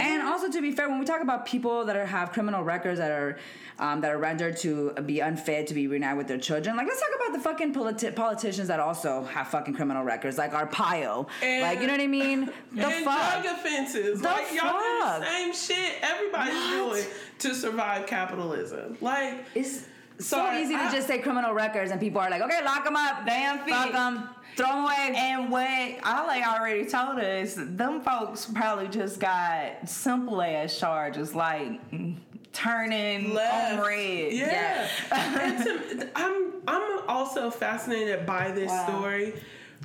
[0.00, 2.98] And also, to be fair, when we talk about people that are, have criminal records
[2.98, 3.38] that are
[3.78, 6.98] um, that are rendered to be unfit to be reunited with their children, like let's
[7.00, 11.62] talk about the fucking politi- politicians that also have fucking criminal records, like Arpaio, And-
[11.62, 12.50] like you know what I mean?
[12.72, 13.42] The and fuck.
[13.42, 14.20] drug offenses.
[14.20, 15.20] The like y'all do fuck?
[15.20, 16.92] the same shit everybody's What?
[16.94, 17.04] doing
[17.40, 18.96] to survive capitalism.
[19.00, 19.84] Like It's
[20.18, 22.84] so Sorry, easy to I- just say criminal records, and people are like, okay, lock
[22.84, 25.14] them up, Damn fuck them, throw them away.
[25.16, 31.90] And what Ale already told us, them folks probably just got simple ass charges like
[31.90, 32.16] mm,
[32.52, 33.78] turning left.
[33.80, 34.32] on red.
[34.32, 34.88] Yeah.
[35.12, 38.86] and to, I'm I'm also fascinated by this Wow.
[38.88, 39.34] story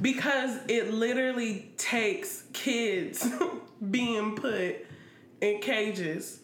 [0.01, 3.27] because it literally takes kids
[3.91, 4.77] being put
[5.41, 6.39] in cages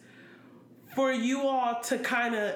[0.94, 2.54] for you all to kind of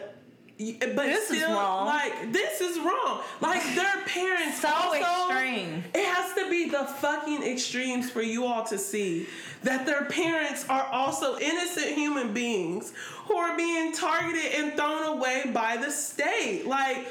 [0.59, 1.87] but This is still wrong.
[1.87, 4.97] like this is wrong like their parents So also,
[5.31, 5.83] extreme.
[5.95, 9.27] it has to be the fucking extremes for you all to see
[9.65, 12.93] that their parents are also innocent human beings
[13.27, 16.67] who are being targeted and thrown away by the state.
[16.67, 17.07] Like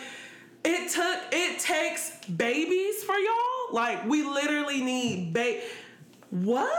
[0.63, 3.73] it took it takes babies for y'all.
[3.73, 5.59] Like we literally need ba
[6.29, 6.69] What?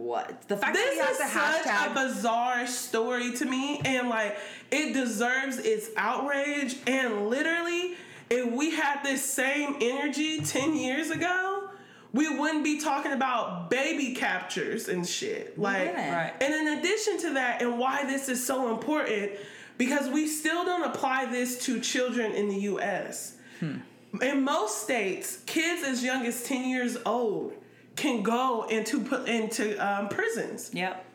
[0.00, 0.48] What?
[0.48, 3.44] The fact is, This that is you have such to hashtag a bizarre story to
[3.44, 4.36] me, and like
[4.70, 6.76] it deserves its outrage.
[6.86, 7.94] And literally,
[8.30, 11.68] if we had this same energy ten years ago,
[12.12, 15.58] we wouldn't be talking about baby captures and shit.
[15.58, 15.94] Like.
[15.94, 16.32] Right.
[16.40, 19.32] and in addition to that, and why this is so important,
[19.78, 23.36] because we still don't apply this to children in the U.S.
[23.60, 23.76] Hmm.
[24.22, 27.54] In most states, kids as young as ten years old
[28.00, 30.70] can go into pu- into um, prisons.
[30.72, 31.06] Yep.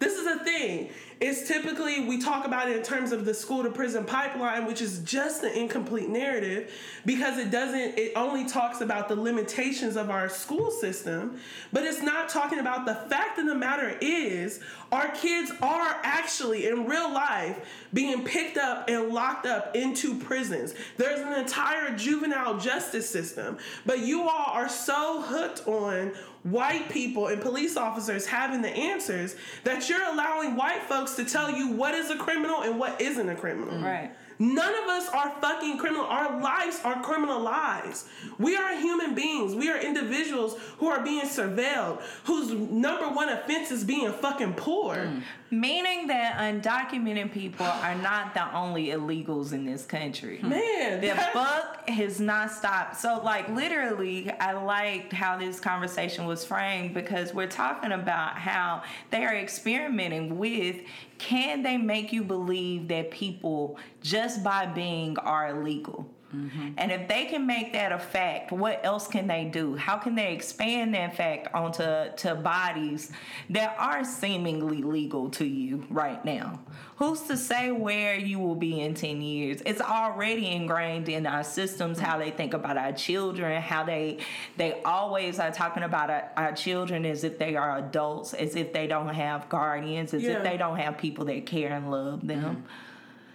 [0.00, 0.90] This is a thing.
[1.20, 4.82] It's typically we talk about it in terms of the school to prison pipeline, which
[4.82, 6.72] is just an incomplete narrative
[7.06, 7.98] because it doesn't.
[7.98, 11.38] It only talks about the limitations of our school system,
[11.72, 14.60] but it's not talking about the fact of the matter is
[14.92, 20.74] our kids are actually in real life being picked up and locked up into prisons.
[20.96, 26.12] There's an entire juvenile justice system, but you all are so hooked on
[26.44, 31.50] white people and police officers having the answers that you're allowing white folks to tell
[31.50, 33.74] you what is a criminal and what isn't a criminal.
[33.74, 33.82] Mm.
[33.82, 34.10] Right.
[34.38, 36.06] None of us are fucking criminal.
[36.06, 38.06] Our lives are criminal lives.
[38.38, 39.54] We are human beings.
[39.54, 44.96] We are individuals who are being surveilled, whose number one offense is being fucking poor.
[44.96, 45.22] Mm.
[45.60, 50.38] Meaning that undocumented people are not the only illegals in this country.
[50.38, 50.50] Hmm.
[50.50, 52.96] Man, The buck has not stopped.
[52.96, 58.82] So, like, literally, I liked how this conversation was framed because we're talking about how
[59.10, 60.80] they are experimenting with
[61.18, 66.08] can they make you believe that people just by being are illegal?
[66.34, 66.68] Mm-hmm.
[66.78, 69.76] And if they can make that a fact, what else can they do?
[69.76, 71.84] How can they expand that fact onto
[72.16, 73.12] to bodies
[73.50, 76.60] that are seemingly legal to you right now?
[76.96, 79.62] Who's to say where you will be in 10 years?
[79.66, 84.18] It's already ingrained in our systems how they think about our children, how they
[84.56, 88.72] they always are talking about our, our children as if they are adults, as if
[88.72, 90.38] they don't have guardians, as Yeah.
[90.38, 92.42] if they don't have people that care and love them.
[92.56, 92.66] Mm-hmm.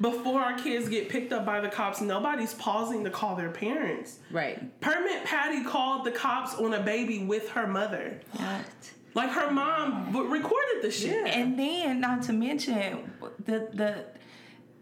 [0.01, 4.19] Before our kids get picked up by the cops, nobody's pausing to call their parents.
[4.31, 4.79] Right.
[4.79, 8.21] Permit Patty called the cops on a baby with her mother.
[8.33, 8.65] What?
[9.13, 11.27] Like her mom recorded the shit.
[11.27, 13.11] And then, not to mention
[13.45, 14.05] the the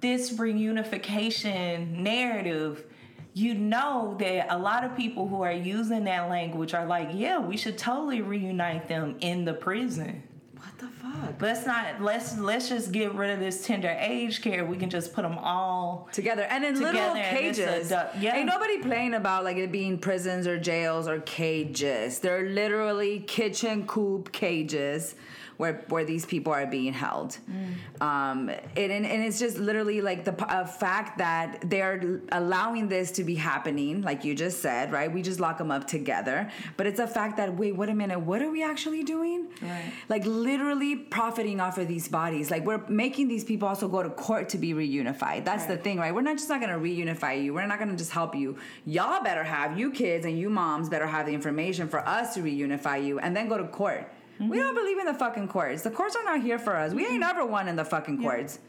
[0.01, 2.85] this reunification narrative.
[3.33, 7.37] You know that a lot of people who are using that language are like, yeah,
[7.39, 10.23] we should totally reunite them in the prison.
[10.57, 11.41] What the fuck?
[11.41, 14.65] Let's not let's let's just get rid of this tender age care.
[14.65, 17.91] We can just put them all Together and in little Together, it's cages.
[18.19, 18.35] yeah.
[18.35, 22.19] Ain't nobody playing about like it being prisons or jails or cages.
[22.19, 25.15] They're literally kitchen coop cages
[25.57, 27.37] where where these people are being held.
[27.49, 28.01] Mm.
[28.01, 33.11] Um, and, and and it's just literally like the uh, fact that they're allowing this
[33.11, 35.11] to be happening, like you just said, right?
[35.11, 38.19] We just lock them up together, but it's a fact that wait, wait a minute,
[38.19, 39.47] what are we actually doing?
[39.61, 39.91] Right.
[40.09, 42.51] Like literally profiting off of these bodies.
[42.51, 45.43] Like we're making these people also go to court to be reunified.
[45.43, 46.13] That's the thing, right?
[46.13, 47.53] We're not just not gonna reunify you.
[47.53, 48.57] We're not gonna just help you.
[48.85, 52.41] Y'all better have you kids and you moms better have the information for us to
[52.41, 54.11] reunify you and then go to court.
[54.39, 54.75] We don't mm-hmm.
[54.75, 55.81] believe in the fucking courts.
[55.81, 56.93] The courts are not here for us.
[56.93, 58.59] We ain't never won in the fucking courts.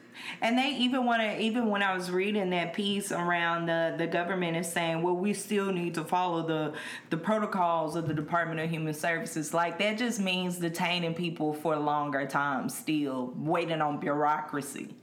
[0.40, 4.06] And they even want to, even when I was reading that piece around the, the
[4.06, 6.74] government is saying, well, we still need to follow the,
[7.10, 9.54] the protocols of the Department of Human Services.
[9.54, 14.94] Like, that just means detaining people for longer time still, waiting on bureaucracy.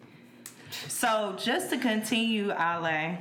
[0.88, 3.20] So, just to continue, Ale,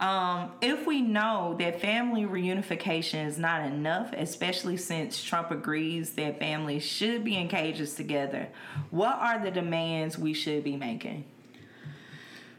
[0.00, 6.38] um, if we know that family reunification is not enough, especially since Trump agrees that
[6.38, 8.48] families should be in cages together,
[8.90, 11.24] what are the demands we should be making?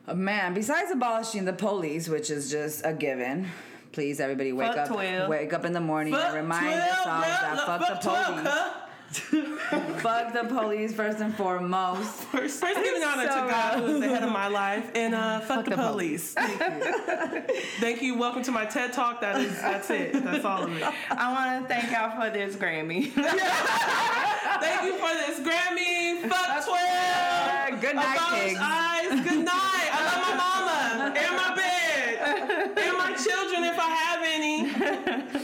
[0.07, 3.47] Uh, Man, besides abolishing the police, which is just a given,
[3.91, 5.29] please everybody wake Fuck up 12.
[5.29, 8.25] wake up in the morning Fuck and remind 12, yourselves that fuck, fuck the 12,
[8.27, 8.47] police.
[8.53, 8.73] huh?
[9.99, 12.11] fuck the police first and foremost.
[12.25, 15.15] First, first giving honor So to God, who is the head of my life, and
[15.15, 16.33] uh, fuck, the, the police.
[16.33, 17.41] Thank you.
[17.79, 18.17] Thank you.
[18.17, 19.21] Welcome to my TED Talk.
[19.21, 20.13] That is, that's it.
[20.23, 20.83] That's all of it.
[21.11, 23.11] I want to thank y'all for this Grammy.
[23.13, 26.27] Thank you for this Grammy.
[26.29, 27.81] Fuck twelve.
[27.81, 28.59] Good night, Abolish pigs.
[28.61, 29.09] eyes.
[29.29, 29.89] Good night.
[29.91, 34.55] I love my mama and my bed and my children if I have any.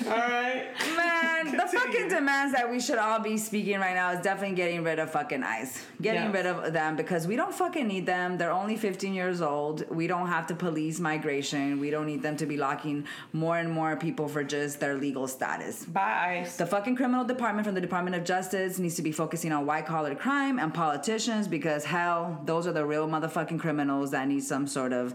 [0.10, 0.66] All right.
[0.96, 4.84] Man, the fucking demands that we should all be speaking right now is definitely getting
[4.84, 5.86] rid of fucking ICE.
[6.02, 6.32] Getting Yeah.
[6.32, 8.38] rid of them because we don't fucking need them.
[8.38, 9.86] They're only 15 years old.
[9.90, 11.80] We don't have to police migration.
[11.80, 15.28] We don't need them to be locking more and more people for just their legal
[15.28, 15.86] status.
[15.86, 16.58] Bye, Ice.
[16.58, 19.86] The fucking criminal department from the Department of Justice needs to be focusing on white
[19.86, 24.68] collar crime and politicians because hell, those are the real motherfucking criminals that need some
[24.68, 25.14] sort of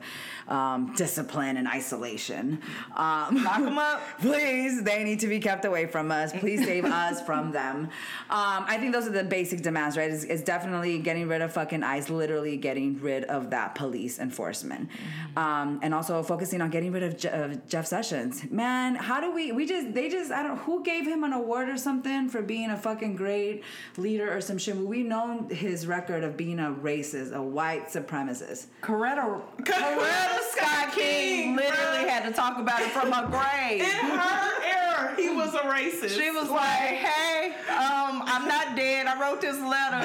[0.49, 2.61] um, discipline and isolation.
[2.97, 4.01] Um, Lock 'em up.
[4.21, 6.26] Please, they need to be kept away from us.
[6.33, 7.85] Please save us from them.
[8.31, 10.11] Um, I think those are the basic demands, right?
[10.11, 14.89] It's, it's definitely getting rid of fucking ICE, literally getting rid of that police enforcement.
[15.37, 18.51] Um, and also focusing on getting rid of, Je- of Jeff Sessions.
[18.51, 21.69] Man, how do we, we just, they just, I don't, who gave him an award
[21.69, 23.63] or something for being a fucking great
[23.97, 24.77] leader or some shit?
[24.77, 28.67] We know his record of being a racist, a white supremacist.
[28.83, 33.81] Coretta, Coretta Scott King, King literally had to talk about it from her grave.
[33.81, 34.86] In her era,
[35.17, 36.17] he was a racist.
[36.19, 39.07] She was like, "Hey, um, I'm not dead.
[39.07, 40.03] I wrote this letter."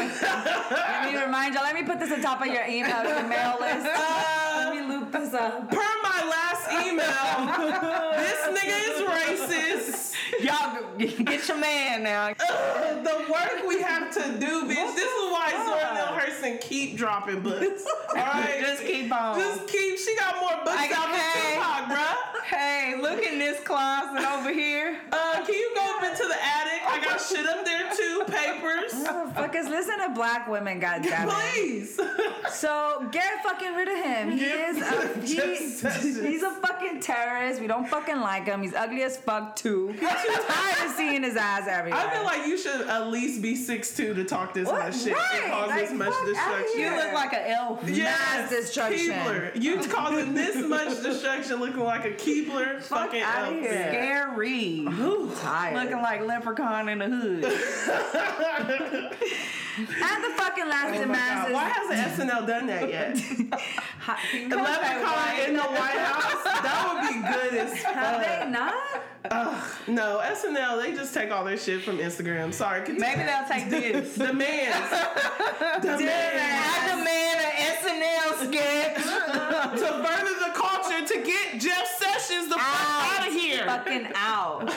[0.72, 3.58] Let me remind y'all, let me put this on top of your email, your mail
[3.60, 3.86] list.
[3.86, 5.70] let me loop this up.
[5.70, 8.11] Per my last email,
[8.46, 9.02] this nigga is
[9.50, 10.14] racist.
[10.42, 12.30] Y'all get your man now.
[12.30, 12.36] Ugh,
[13.04, 14.96] the work we have to do, bitch.
[14.96, 17.86] This is why Zora Neale Hurston keep dropping books.
[18.10, 19.38] All right, Just keep on.
[19.38, 19.98] Just keep.
[20.00, 21.56] She got more books I- out than hey.
[21.56, 22.44] Tupac, bruh.
[22.46, 24.98] Hey, look in this closet over here.
[25.12, 26.82] Uh, can you go up into the attic?
[26.88, 28.24] I got shit up there too.
[28.28, 28.94] Papers.
[28.94, 31.30] Motherfuckers, listen to black women, goddammit.
[31.54, 32.00] Please.
[32.52, 34.32] So get fucking rid of him.
[34.32, 37.62] He is rid a, he, he's a fucking terrorist.
[37.62, 38.62] We don't fucking like him.
[38.64, 39.94] He's ugly as fuck too.
[40.00, 42.00] tired of seeing his ass everywhere.
[42.06, 44.86] I feel like you should at least be 6'2 to talk this What?
[44.86, 46.80] much shit Right, and cause like, this much destruction.
[46.80, 47.84] You look like an elf.
[47.84, 49.14] Mass destruction.
[49.14, 49.62] Keebler.
[49.62, 53.54] You causing this much destruction looking like a Keebler fucking outta elf.
[53.60, 53.88] here.
[53.90, 54.86] Scary.
[55.42, 55.76] tired.
[55.76, 57.46] Looking like leprechaun in the hood.
[59.78, 61.48] And the fucking last Oh my demand God.
[61.48, 63.18] is Why hasn't SNL done that yet?
[64.00, 66.44] Ha- can you The clarify Leprechaun in the White House.
[66.44, 68.21] That would be good as Have fuck.
[68.22, 68.74] They not?
[69.30, 72.54] Ugh, no, SNL, they just take all their shit from Instagram.
[72.54, 72.80] Sorry.
[72.82, 73.02] continue.
[73.02, 74.16] Maybe they'll take this.
[74.16, 74.76] The man's.
[75.82, 76.62] The man's.
[76.64, 78.98] I demand an SNL sketch.
[79.72, 83.64] To further the culture, to get Jeff Sessions the fuck out of here.
[83.66, 84.70] Fucking out.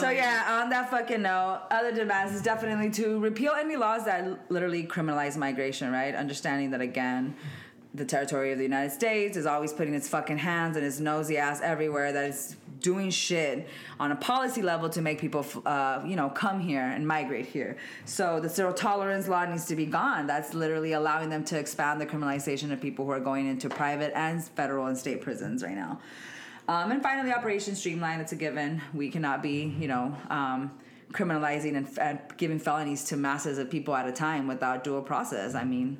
[0.00, 4.50] so yeah, on that fucking note, other demands is definitely to repeal any laws that
[4.50, 6.14] literally criminalize migration, right?
[6.14, 7.34] Understanding that again,
[7.94, 11.36] the territory of the United States is always putting its fucking hands and its nosy
[11.36, 12.12] ass everywhere.
[12.12, 13.68] that is doing shit
[14.00, 17.76] on a policy level to make people, uh, you know, come here and migrate here.
[18.04, 20.26] So the zero tolerance law needs to be gone.
[20.26, 24.12] That's literally allowing them to expand the criminalization of people who are going into private
[24.16, 26.00] and federal and state prisons right now.
[26.68, 28.80] Um, and finally, Operation Streamline, it's a given.
[28.94, 30.72] We cannot be, you know, um,
[31.12, 35.54] criminalizing and, and giving felonies to masses of people at a time without dual process.
[35.54, 35.98] I mean,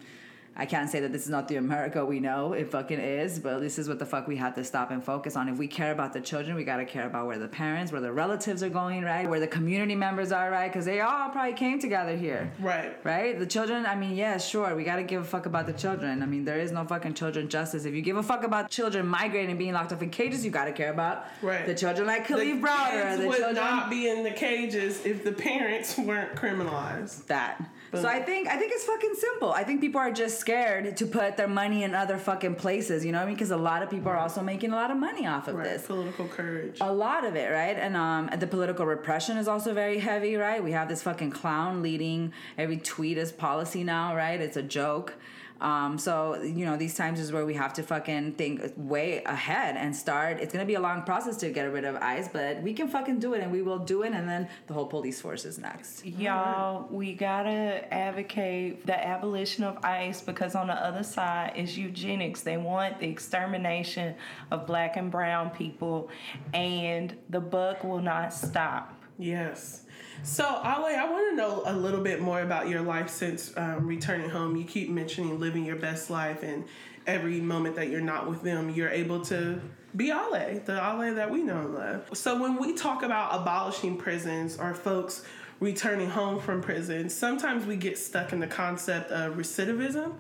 [0.55, 2.53] I can't say that this is not the America we know.
[2.53, 5.35] It fucking is, but this is what the fuck we have to stop and focus
[5.35, 5.49] on.
[5.49, 8.13] If we care about the children, we gotta care about where the parents, where the
[8.13, 9.29] relatives are going, right?
[9.29, 10.69] Where the community members are, right?
[10.71, 12.53] Because they all probably came together here.
[12.61, 12.95] Right.
[13.03, 13.39] Right?
[13.39, 16.23] The children, I mean, yeah, sure, we gotta give a fuck about the children.
[16.23, 17.87] I mean, there is no fucking children justice.
[17.87, 20.51] If you give a fuck about children migrating and being locked up in cages, you
[20.51, 21.65] gotta care about Right.
[21.67, 25.25] the children like Kalief Browder, kids the would children not be in the cages if
[25.25, 27.27] the parents weren't criminalized.
[27.29, 27.59] that.
[27.93, 28.01] Boom.
[28.01, 29.53] So I think I think it's fucking simple.
[29.53, 33.13] I think people are just scared to put their money in other fucking places, you
[33.13, 33.35] know what I mean?
[33.35, 35.65] Because a lot of people are also making a lot of money off of Right.
[35.65, 35.87] this.
[35.87, 36.79] Political courage.
[36.81, 37.77] A lot of it, right?
[37.77, 40.65] And um, the political repression is also very heavy, right?
[40.65, 44.41] We have this fucking clown leading every tweet as policy now, right?
[44.41, 45.15] It's a joke.
[45.63, 49.77] Um, so you know, these times is where we have to fucking think way ahead
[49.77, 50.41] and start.
[50.41, 53.21] It's gonna be a long process to get rid of ICE, but we can fucking
[53.21, 54.13] do it, and we will do it.
[54.13, 56.05] And then the whole police force is next.
[56.05, 62.41] Y'all, we gotta advocate the abolition of ICE because on the other side is eugenics.
[62.41, 64.17] They want the extermination
[64.51, 66.11] of black and brown people,
[66.53, 68.99] and the buck will not stop.
[69.17, 69.85] Yes.
[70.23, 73.87] So, Ale, I want to know a little bit more about your life since um,
[73.87, 74.57] returning home.
[74.57, 76.65] You keep mentioning living your best life, and
[77.07, 79.61] every moment that you're not with them, you're able to
[79.97, 82.11] be Ale, the Ale that we know and love.
[82.15, 85.25] So, when we talk about abolishing prisons or folks
[85.61, 90.15] returning home from prison, sometimes we get stuck in the concept of recidivism.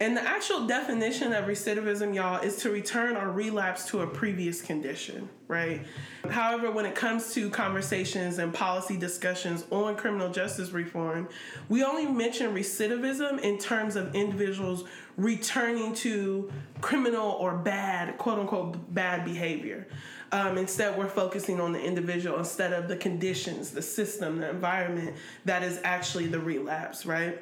[0.00, 4.62] And the actual definition of recidivism, y'all, is to return or relapse to a previous
[4.62, 5.84] condition, right?
[6.30, 11.28] However, when it comes to conversations and policy discussions on criminal justice reform,
[11.68, 14.84] we only mention recidivism in terms of individuals
[15.16, 19.88] returning to criminal or bad, quote unquote, bad behavior.
[20.30, 25.16] Um, instead, we're focusing on the individual instead of the conditions, the system, the environment
[25.44, 27.40] that is actually the relapse, right?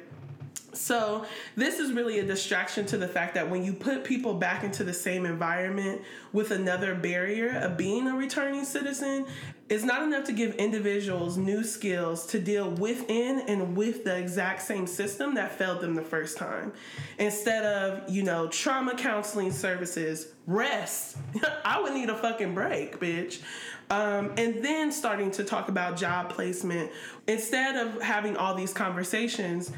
[0.73, 4.63] So, this is really a distraction to the fact that when you put people back
[4.63, 6.01] into the same environment
[6.33, 9.25] with another barrier of being a returning citizen,
[9.69, 14.61] it's not enough to give individuals new skills to deal within and with the exact
[14.61, 16.71] same system that failed them the first time.
[17.17, 21.17] Instead of, you know, trauma counseling services, rest.
[21.65, 23.41] I would need a fucking break, bitch.
[23.89, 26.91] Um, and then starting to talk about job placement.
[27.27, 29.71] Instead of having all these conversations,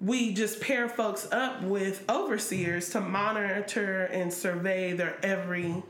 [0.00, 5.82] we just pair folks up with overseers to monitor and survey their every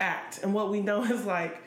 [0.00, 0.40] act.
[0.42, 1.62] And what we know is like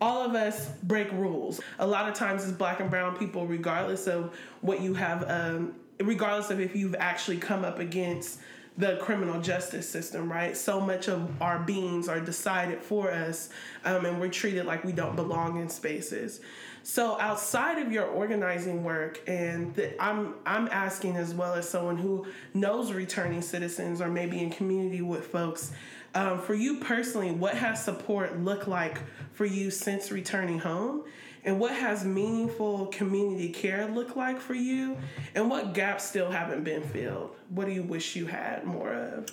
[0.00, 1.60] all of us break rules.
[1.78, 5.74] A lot of times as black and brown people, regardless of what you have, um,
[6.00, 8.40] regardless of if you've actually come up against
[8.78, 10.54] the criminal justice system, right?
[10.54, 13.48] So much of our beings are decided for us,
[13.86, 16.40] um, and we're treated like we don't belong in spaces.
[16.86, 21.96] So outside of your organizing work, and the, I'm I'm asking as well as someone
[21.96, 25.72] who knows returning citizens or maybe in community with folks,
[26.14, 29.00] um, for you personally, what has support looked like
[29.32, 31.02] for you since returning home?
[31.44, 34.96] And what has meaningful community care look like for you?
[35.34, 37.34] And what gaps still haven't been filled?
[37.48, 39.26] What do you wish you had more of?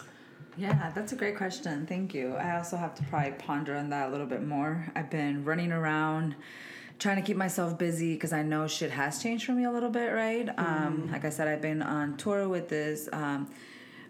[0.57, 1.85] Yeah, that's a great question.
[1.85, 2.33] Thank you.
[2.33, 4.91] I also have to probably ponder on that a little bit more.
[4.95, 6.35] I've been running around
[7.03, 9.89] trying to keep myself busy because I know shit has changed for me a little
[9.89, 10.47] bit, right?
[10.57, 13.09] Um, like I said, I've been on tour with this.
[13.11, 13.49] Um,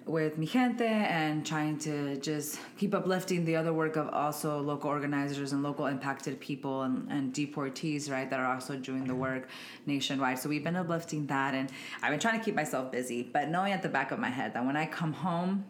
[0.06, 5.54] with Mijente and trying to just keep uplifting the other work of also local organizers
[5.54, 9.48] and local impacted people and, and deportees, right, that are also doing the work
[9.86, 10.38] nationwide.
[10.40, 11.72] So we've been uplifting that and
[12.02, 14.54] I've been trying to keep myself busy, but knowing at the back of my head
[14.56, 15.64] that when I come home,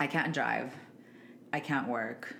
[0.00, 0.74] I can't drive,
[1.52, 2.34] I can't work.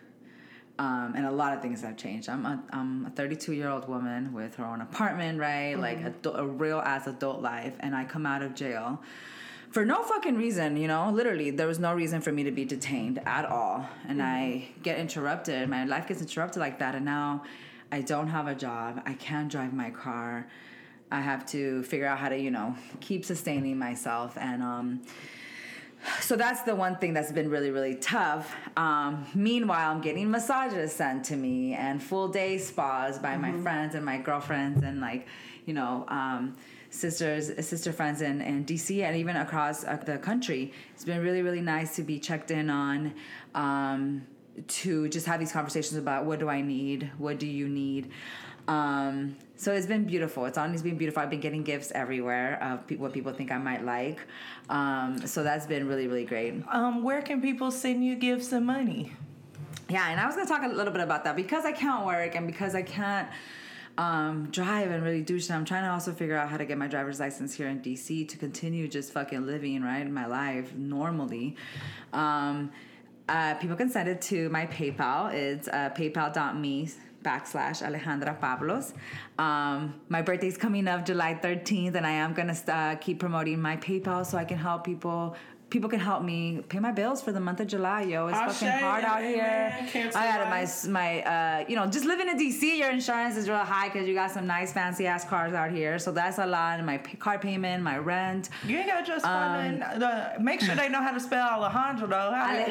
[0.82, 2.28] Um, and a lot of things have changed.
[2.28, 5.76] I'm a, I'm a 32 year old woman with her own apartment, right?
[5.76, 9.00] Like a, a real ass adult life, and I come out of jail
[9.70, 11.08] for no fucking reason, you know.
[11.12, 14.98] Literally, there was no reason for me to be detained at all, and I get
[14.98, 15.68] interrupted.
[15.68, 17.44] My life gets interrupted like that, and now
[17.92, 19.02] I don't have a job.
[19.06, 20.48] I can't drive my car.
[21.12, 25.02] I have to figure out how to, you know, keep sustaining myself, and um,
[26.20, 28.54] so that's the one thing that's been really really tough.
[28.76, 33.94] Um, meanwhile i'm getting massages sent to me and full day spas by my friends
[33.94, 35.26] and my girlfriends and like
[35.66, 36.56] you know um,
[36.90, 40.72] sisters sister friends in, in dc and even across uh, the country.
[40.94, 43.14] It's been really really nice to be checked in on
[43.54, 44.26] um,
[44.68, 47.10] to just have these conversations about what do i need?
[47.18, 48.10] What do you need
[48.72, 50.46] um, so it's been beautiful.
[50.46, 51.22] It's honestly been beautiful.
[51.22, 54.20] I've been getting gifts everywhere of pe- what people think I might like.
[54.70, 56.54] Um, so that's been really, really great.
[56.70, 59.12] Um, where can people send you gifts and money?
[59.90, 62.34] Yeah, and I was gonna talk a little bit about that because I can't work
[62.34, 63.28] and because I can't
[63.98, 65.50] um, drive and really do shit.
[65.50, 68.26] I'm trying to also figure out how to get my driver's license here in DC
[68.28, 71.56] to continue just fucking living right in my life normally.
[72.14, 72.72] Um,
[73.28, 75.32] uh, people can send it to my PayPal.
[75.32, 76.90] It's uh, paypal.me
[77.22, 78.94] backslash Alejandra Pablos.
[79.38, 83.76] Um, my birthday's coming up July 13th, and I am gonna uh, keep promoting my
[83.76, 85.36] PayPal so I can help people.
[85.72, 88.26] People can help me pay my bills for the month of July, yo.
[88.26, 89.72] It's Ashe, fucking hard out here.
[90.14, 93.56] I got my my uh, you know just living in DC, your insurance is real
[93.56, 95.98] high because you got some nice fancy ass cars out here.
[95.98, 96.76] So that's a lot.
[96.76, 98.50] And my p- car payment, my rent.
[98.66, 102.32] You ain't gotta just um, the, make sure they know how to spell Alejandro though.
[102.32, 102.64] How they-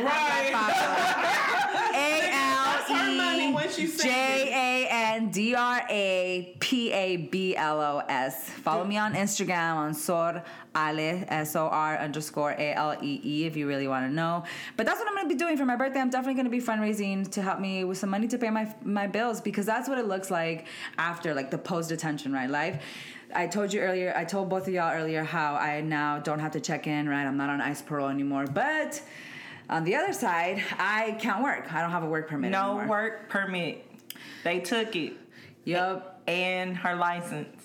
[1.94, 3.88] A That's her money E.
[3.98, 8.50] J A N D R A P A B L O S.
[8.50, 10.44] Follow me on Instagram on Sor
[10.76, 14.44] Ale S O R underscore A L E E if you really want to know.
[14.78, 16.00] But that's what I'm gonna be doing for my birthday.
[16.00, 19.08] I'm definitely gonna be fundraising to help me with some money to pay my my
[19.08, 20.68] bills because that's what it looks like
[20.98, 22.82] after like the post detention right life.
[23.34, 26.52] I told you earlier, I told both of y'all earlier how I now don't have
[26.52, 27.26] to check in, right?
[27.26, 28.46] I'm not on ICE parole anymore.
[28.46, 29.02] But
[29.70, 31.72] on the other side, I can't work.
[31.74, 32.88] I don't have a work permit no anymore.
[32.88, 33.86] work permit.
[34.44, 35.14] They took it
[35.64, 36.22] Yup.
[36.28, 37.61] and her license.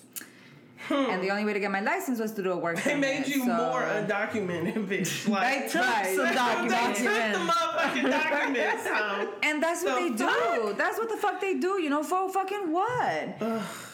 [0.87, 1.09] Hmm.
[1.11, 3.27] And the only way to get my license was to do a work They made
[3.27, 5.27] you so- more undocumented, bitch.
[5.33, 6.15] Like, They took Right.
[6.15, 6.99] some they documents.
[6.99, 8.83] took the motherfucking documents.
[9.43, 10.73] And that's what The they do.
[10.77, 13.41] That's what the fuck they do, you know, for fucking what?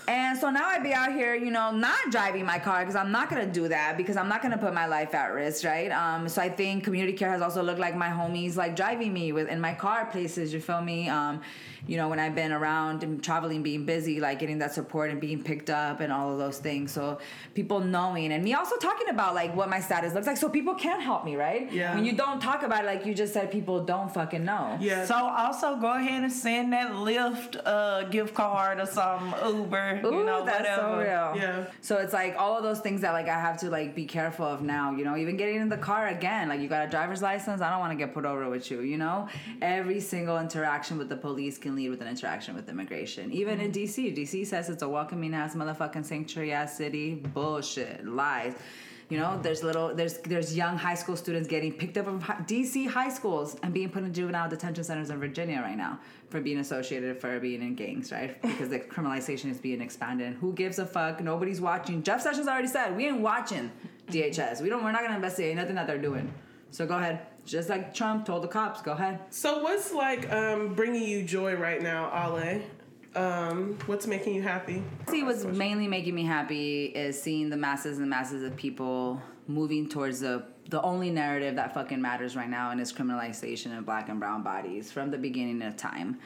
[0.07, 3.11] And so now I'd be out here, you know, not driving my car because I'm
[3.11, 5.91] not gonna do that because I'm not gonna put my life at risk, right?
[5.91, 9.31] Um, so I think community care has also looked like my homies like driving me
[9.31, 10.53] with in my car places.
[10.53, 11.09] You feel me?
[11.09, 11.41] Um,
[11.85, 15.19] you know, when I've been around and traveling, being busy, like getting that support and
[15.19, 16.93] being picked up and all of those things.
[16.93, 17.19] So
[17.55, 20.75] people knowing and me also talking about like what my status looks like, so people
[20.75, 21.71] can help me, right?
[21.71, 21.93] Yeah.
[21.93, 24.77] When you don't talk about it, like you just said, people don't fucking know.
[24.79, 25.05] Yeah.
[25.05, 30.19] So also go ahead and send that Lyft uh, gift card or some Uber, Ooh,
[30.19, 30.81] you know, that's whatever.
[30.81, 31.41] so real.
[31.41, 31.65] Yeah.
[31.81, 34.45] So it's like all of those things that like I have to like be careful
[34.45, 34.95] of now.
[34.95, 36.49] You know, even getting in the car again.
[36.49, 37.61] Like you got a driver's license.
[37.61, 38.81] I don't want to get put over with you.
[38.81, 39.27] You know,
[39.61, 43.31] every single interaction with the police can lead with an interaction with immigration.
[43.31, 47.15] Even in DC, DC says it's a welcoming ass motherfucking sanctuary ass city.
[47.15, 48.53] Bullshit, lies.
[49.09, 52.87] You know, there's little, there's there's young high school students getting picked up from DC
[52.87, 55.99] high schools and being put in juvenile detention centers in Virginia right now
[56.29, 58.41] for being associated for being in gangs, right?
[58.41, 60.27] Because the criminalization is being expanded.
[60.27, 61.21] And who gives a fuck?
[61.21, 62.01] Nobody's watching.
[62.01, 63.71] Jeff Sessions already said we ain't watching
[64.07, 64.61] DHS.
[64.61, 64.83] We don't.
[64.83, 66.33] We're not gonna investigate nothing that they're doing.
[66.71, 67.27] So go ahead.
[67.45, 69.19] Just like Trump told the cops, go ahead.
[69.29, 72.61] So what's like um, bringing you joy right now, Ale?
[73.15, 74.83] Um, what's making you happy?
[75.07, 79.87] See, what's mainly making me happy is seeing the masses and masses of people moving
[79.87, 84.09] towards the the only narrative that fucking matters right now, and is criminalization of black
[84.09, 86.19] and brown bodies from the beginning of time.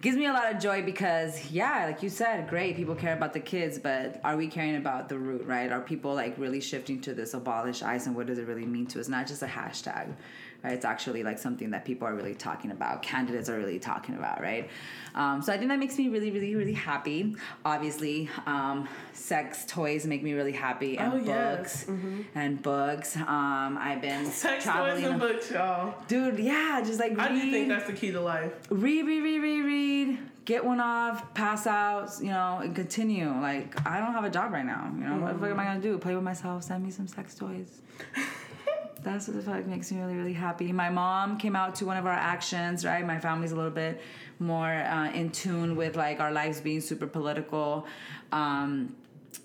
[0.00, 3.34] Gives me a lot of joy because, yeah, like you said, great, people care about
[3.34, 5.70] the kids, but are we caring about the root, right?
[5.70, 8.86] Are people like really shifting to this abolish ICE and what does it really mean
[8.88, 9.08] to us?
[9.08, 10.14] Not just a hashtag,
[10.62, 10.72] right?
[10.74, 14.40] It's actually like something that people are really talking about, candidates are really talking about,
[14.40, 14.68] right?
[15.14, 17.34] Um, so I think that makes me really, really, really happy.
[17.64, 21.84] Obviously, um, sex toys make me really happy, and Oh, yes.
[21.84, 21.98] books,
[22.34, 23.16] and books.
[23.16, 25.94] Um, I've been Sex toys traveling, and books, y'all.
[26.08, 26.38] dude.
[26.38, 28.52] Yeah, just like I do think read, that's the key to life.
[28.70, 30.18] read, read, read, read, read.
[30.46, 33.28] Get one off, pass out, you know, and continue.
[33.30, 34.90] Like I don't have a job right now.
[34.96, 35.96] You know, what the fuck am I gonna do?
[35.98, 36.64] Play with myself?
[36.64, 37.80] Send me some sex toys.
[39.02, 40.72] That's what the fuck makes me really, really happy.
[40.72, 43.04] My mom came out to one of our actions, right?
[43.06, 44.00] My family's a little bit
[44.38, 47.86] more uh, in tune with like our lives being super political.
[48.30, 48.94] Um,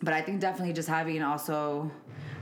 [0.01, 1.89] but I think definitely just having also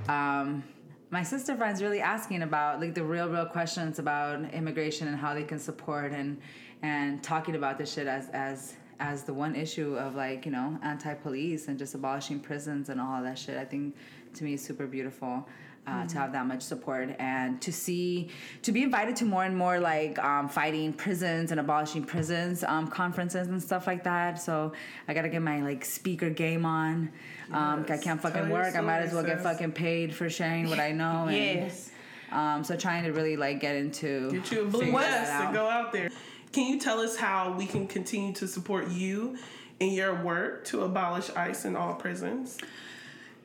[0.07, 0.63] um,
[1.11, 5.35] my sister friends really asking about like the real, real questions about immigration and how
[5.35, 6.41] they can support and
[6.81, 10.77] and talking about this shit as as as the one issue of like you know
[10.81, 13.57] anti-police and just abolishing prisons and all that shit.
[13.57, 13.95] I think
[14.33, 15.47] to me is super beautiful.
[15.85, 16.07] Uh, Mm-hmm.
[16.07, 18.29] To have that much support and to see,
[18.61, 22.87] to be invited to more and more like um, fighting prisons and abolishing prisons um,
[22.87, 24.41] conferences and stuff like that.
[24.41, 24.71] So
[25.09, 27.11] I gotta get my like speaker game on.
[27.51, 28.75] Um, I can't fucking Tell work.
[28.77, 31.25] I might as well get fucking paid for sharing what I know.
[31.27, 31.91] And, Yes.
[32.31, 35.69] Um, so trying to really like get into Get you a blue vest and go
[35.69, 36.09] out there.
[36.51, 39.37] Can you tell us how we can continue to support you
[39.79, 42.57] in your work to abolish ICE in all prisons?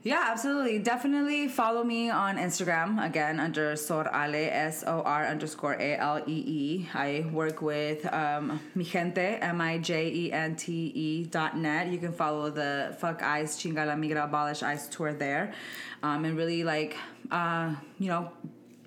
[0.04, 0.78] Yeah, absolutely.
[0.78, 6.22] Definitely follow me on Instagram again under Sor Ale S O R underscore A L
[6.24, 6.88] E E.
[6.94, 11.88] I work with um, Mijente M I J E N T E dot net.
[11.88, 15.52] You can follow the Fuck Ice Chinga la Migra Abolish Ice tour there,
[16.04, 16.96] um, and really like
[17.32, 18.30] uh, you know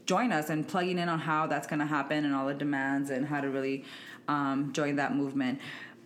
[0.05, 3.09] join us and plugging in on how that's going to happen and all the demands
[3.09, 3.83] and how to really
[4.29, 5.59] um, join that movement.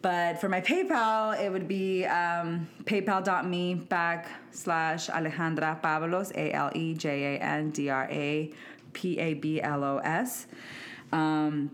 [0.06, 6.94] But for my PayPal, it would be um, paypal.me backslash Alejandra Pablos, A L E
[6.94, 8.54] J A N D R A
[8.94, 10.46] P A B L O S.
[11.12, 11.72] Um,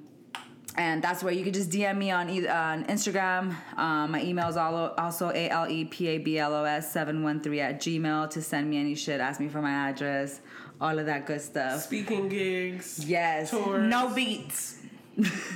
[0.78, 3.54] and that's where you can just DM me on either, on Instagram.
[3.76, 7.24] Um, my email is also a l e p a b l o s seven
[7.24, 9.20] one three at gmail to send me any shit.
[9.20, 10.40] Ask me for my address,
[10.80, 11.82] all of that good stuff.
[11.82, 13.90] Speaking gigs, Yes, tours.
[13.90, 14.81] No beats.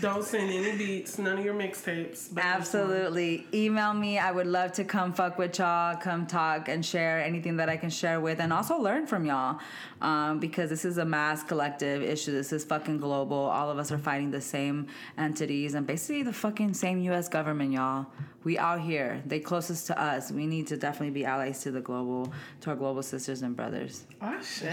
[0.02, 1.86] Don't send any beats, none of your mixtapes.
[1.86, 2.46] but this one.
[2.46, 3.48] Absolutely.
[3.54, 4.20] Email me.
[4.20, 7.78] I would love to come fuck with y'all, come talk and share anything that I
[7.78, 9.60] can share with, and also learn from y'all.
[10.02, 12.32] Um, because this is a mass collective issue.
[12.34, 13.38] This is fucking global.
[13.38, 14.88] All of us are fighting the same
[15.18, 17.30] entities and basically the fucking same U.S.
[17.30, 18.08] government, y'all.
[18.44, 19.24] We out here.
[19.26, 20.32] They closest to us.
[20.32, 22.32] We need to definitely be allies to the global,
[22.62, 24.06] to our global sisters and brothers.
[24.22, 24.64] Ashe.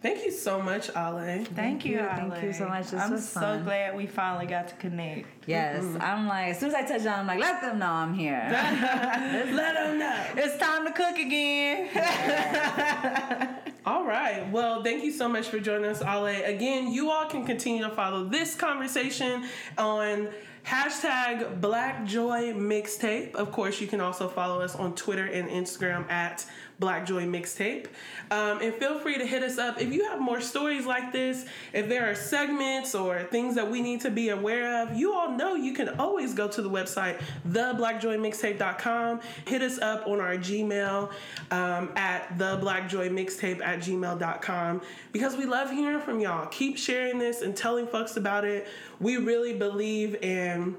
[0.00, 1.44] Thank you so much, Ale.
[1.56, 2.30] Thank you, Ale.
[2.30, 2.90] Thank you so much.
[2.90, 3.64] This I'm was so fun.
[3.64, 5.26] glad we finally got to connect.
[5.48, 6.00] Yes, mm-hmm.
[6.00, 8.46] I'm like, as soon as I touch down, I'm like, let them know I'm here.
[8.48, 10.24] Let them know.
[10.36, 11.88] It's time to cook again.
[13.86, 14.48] All right.
[14.52, 16.26] Well, thank you so much for joining us, Ale.
[16.26, 19.46] Again, you all can continue to follow this conversation
[19.78, 20.28] on
[20.64, 23.34] hashtag Black Joy Mixtape.
[23.34, 26.44] Of course, you can also follow us on Twitter and Instagram at
[26.78, 27.86] Black Joy Mixtape.
[28.30, 31.46] Um, and feel free to hit us up if you have more stories like this.
[31.72, 35.30] If there are segments or things that we need to be aware of, you all
[35.30, 39.20] know you can always go to the website, theblackjoymixtape.com.
[39.46, 41.10] Hit us up on our Gmail
[41.50, 46.46] um, at theblackjoymixtape at gmail.com because we love hearing from y'all.
[46.46, 48.68] Keep sharing this and telling folks about it.
[49.00, 50.76] We really believe in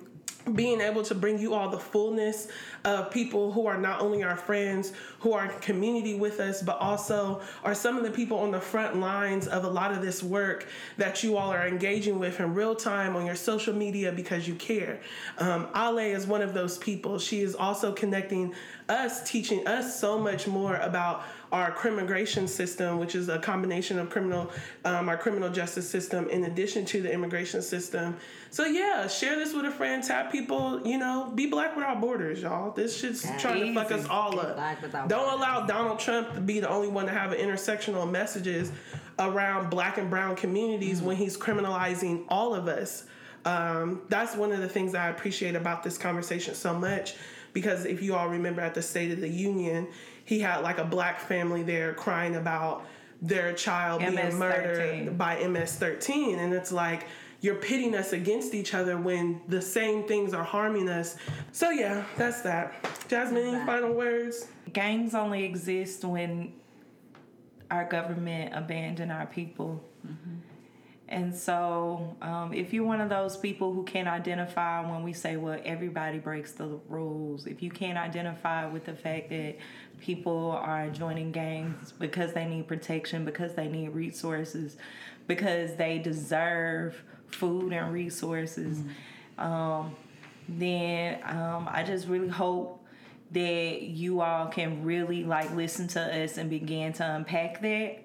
[0.54, 2.48] being able to bring you all the fullness
[2.86, 6.78] of people who are not only our friends, who are in community with us, but
[6.80, 10.24] also are some of the people on the front lines of a lot of this
[10.24, 14.48] work that you all are engaging with in real time on your social media because
[14.48, 15.00] you care.
[15.38, 17.20] Um, Ale is one of those people.
[17.20, 18.54] She is also connecting
[18.88, 24.10] us, teaching us so much more about our crimmigration system, which is a combination of
[24.10, 24.52] criminal,
[24.86, 28.16] um, our criminal justice system, in addition to the immigration system.
[28.52, 30.04] So yeah, share this with a friend.
[30.04, 30.86] Tap people.
[30.88, 32.72] You know, be black without borders, y'all.
[32.72, 34.58] This shit's trying to fuck us all up.
[35.08, 38.72] Don't allow Donald Trump to be the only one to have intersectional messages
[39.18, 43.06] around black and brown communities when he's criminalizing all of us.
[43.46, 47.16] Um, that's one of the things I appreciate about this conversation so much
[47.54, 49.88] because if you all remember at the State of the Union,
[50.30, 52.86] he had like a black family there crying about
[53.20, 54.38] their child being MS-13.
[54.38, 57.08] murdered by MS-13, and it's like
[57.42, 61.16] you're pitting us against each other when the same things are harming us.
[61.52, 62.76] So yeah, that's that.
[63.08, 64.46] Jasmine, any final words?
[64.72, 66.54] Gangs only exist when
[67.72, 69.84] our government abandon our people.
[70.06, 70.36] Mm-hmm.
[71.12, 75.38] And so, um, if you're one of those people who can't identify when we say,
[75.38, 79.56] well, everybody breaks the rules, if you can't identify with the fact that
[80.00, 84.78] people are joining gangs because they need protection, because they need resources,
[85.26, 88.84] because they deserve food and resources,
[89.40, 89.96] um,
[90.48, 92.86] then um, I just really hope
[93.32, 98.04] that you all can really like listen to us and begin to unpack that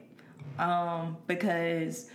[0.58, 2.08] um, because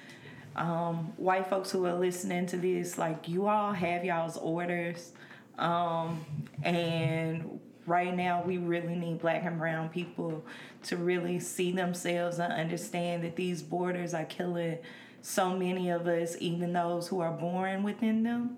[0.55, 5.13] um, white folks who are listening to this, like you all have y'all's orders,
[5.57, 6.25] um,
[6.63, 10.43] and right now we really need black and brown people
[10.83, 14.77] to really see themselves and understand that these borders are killing
[15.21, 18.57] so many of us, even those who are born within them.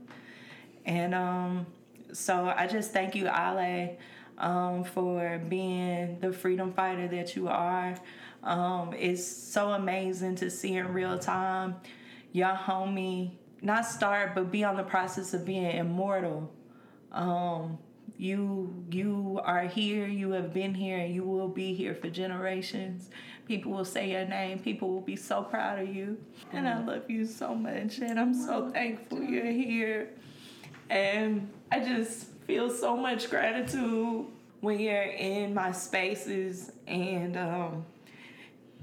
[0.86, 1.66] And um,
[2.14, 3.98] so I just thank you, Ale,
[4.38, 7.96] um, for being the freedom fighter that you are.
[8.44, 11.76] Um, it's so amazing to see in real time
[12.32, 13.32] your homie
[13.62, 16.52] not start but be on the process of being immortal.
[17.12, 17.78] Um,
[18.18, 23.10] you you are here, you have been here, and you will be here for generations.
[23.48, 26.18] People will say your name, people will be so proud of you.
[26.54, 30.10] And I love you so much, and I'm so thankful you're here.
[30.90, 34.28] And I just feel so much gratitude
[34.60, 37.86] when you're in my spaces and um,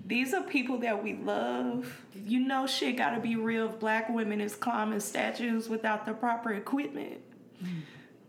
[0.08, 2.02] these are people that we love.
[2.14, 6.54] You know, shit gotta be real if black women is climbing statues without the proper
[6.54, 7.20] equipment.
[7.62, 7.82] Mm.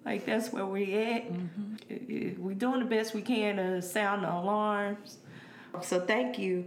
[0.06, 1.32] Like, that's where we at.
[1.32, 2.44] Mm-hmm.
[2.44, 5.18] We're doing the best we can to sound the alarms.
[5.82, 6.66] So, thank you.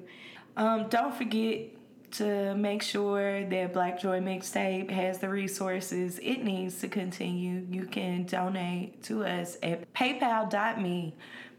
[0.56, 1.68] Um, don't forget
[2.12, 7.66] to make sure that Black Joy Mixtape has the resources it needs to continue.
[7.70, 11.14] You can donate to us at paypal.me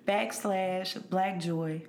[0.08, 1.82] backslash blackjoy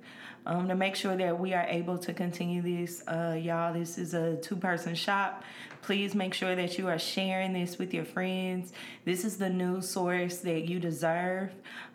[0.47, 3.03] um, to make sure that we are able to continue this.
[3.07, 5.43] Uh, y'all, this is a two person shop.
[5.83, 8.73] Please make sure that you are sharing this with your friends.
[9.05, 11.51] This is the news source that you deserve.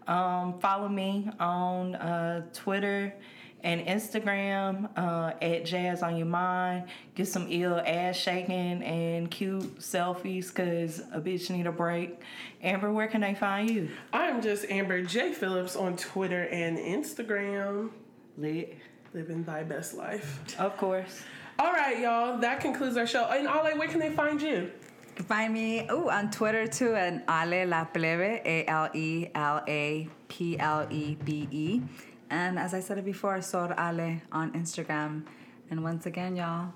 [0.06, 3.14] Um, follow me on uh, Twitter
[3.62, 6.84] and Instagram uh, at Jazz on Your Mind.
[7.14, 12.20] Get some ill ass shaking and cute selfies because a bitch need a break.
[12.62, 13.88] Amber, where can they find you?
[14.12, 15.32] I'm just Amber J.
[15.32, 17.90] Phillips on Twitter and Instagram.
[18.36, 18.76] Lit.
[19.12, 20.40] Living thy best life.
[20.58, 21.22] Of course.
[21.58, 22.38] All right, y'all.
[22.38, 23.24] That concludes our show.
[23.26, 24.70] And Ale, where can they find you?
[25.10, 29.26] You can find me oh on Twitter too at Ale La Plebe, A L E
[29.34, 31.82] L A P L E B E.
[32.30, 35.24] And as I said it before, Sor Ale on Instagram.
[35.70, 36.72] And once again, y'all,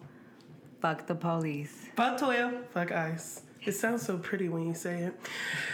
[0.81, 1.87] fuck the police.
[1.97, 2.67] Fuck 12.
[2.73, 3.43] Fuck ICE.
[3.63, 5.15] It sounds so pretty when you say it.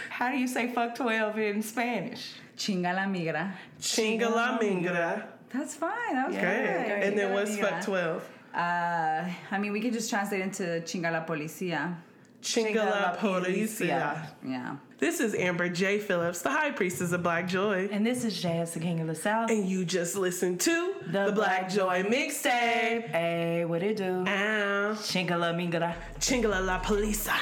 [0.09, 2.33] How do you say fuck 12 in Spanish?
[2.55, 3.53] Chinga la migra.
[3.79, 5.25] Chinga la migra.
[5.49, 6.13] That's fine.
[6.13, 6.85] That was yeah.
[6.87, 7.03] great.
[7.03, 8.29] And then what's fuck 12?
[8.53, 11.95] Uh, I mean, we could just translate into chinga la policía.
[12.41, 14.27] Chinga la policía.
[14.43, 14.77] Yeah.
[14.97, 15.99] This is Amber J.
[15.99, 17.89] Phillips, the High Priestess of Black Joy.
[17.91, 19.49] And this is Jazz, the King of the South.
[19.49, 23.09] And you just listened to the, the Black, Black, Joy Mixtape.
[23.09, 24.25] Hey, what it do?
[24.27, 24.93] Ow.
[24.93, 25.95] Chingala mingala.
[26.19, 27.33] Chingala la polisa.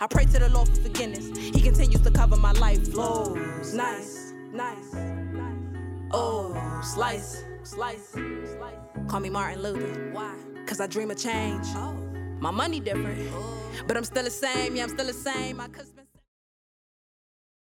[0.00, 1.36] I pray to the Lord for forgiveness.
[1.36, 2.92] He continues to cover my life.
[2.92, 3.74] Flows.
[3.74, 5.56] Nice, nice, nice.
[6.12, 9.08] Oh, slice, slice, slice.
[9.08, 10.10] Call me Martin Luther.
[10.12, 10.34] Why?
[10.66, 11.66] Cause I dream of change.
[11.74, 11.94] Oh.
[12.40, 13.20] My money different.
[13.32, 13.60] Oh.
[13.86, 15.58] But I'm still the same, yeah, I'm still the same.
[15.58, 15.94] My cousin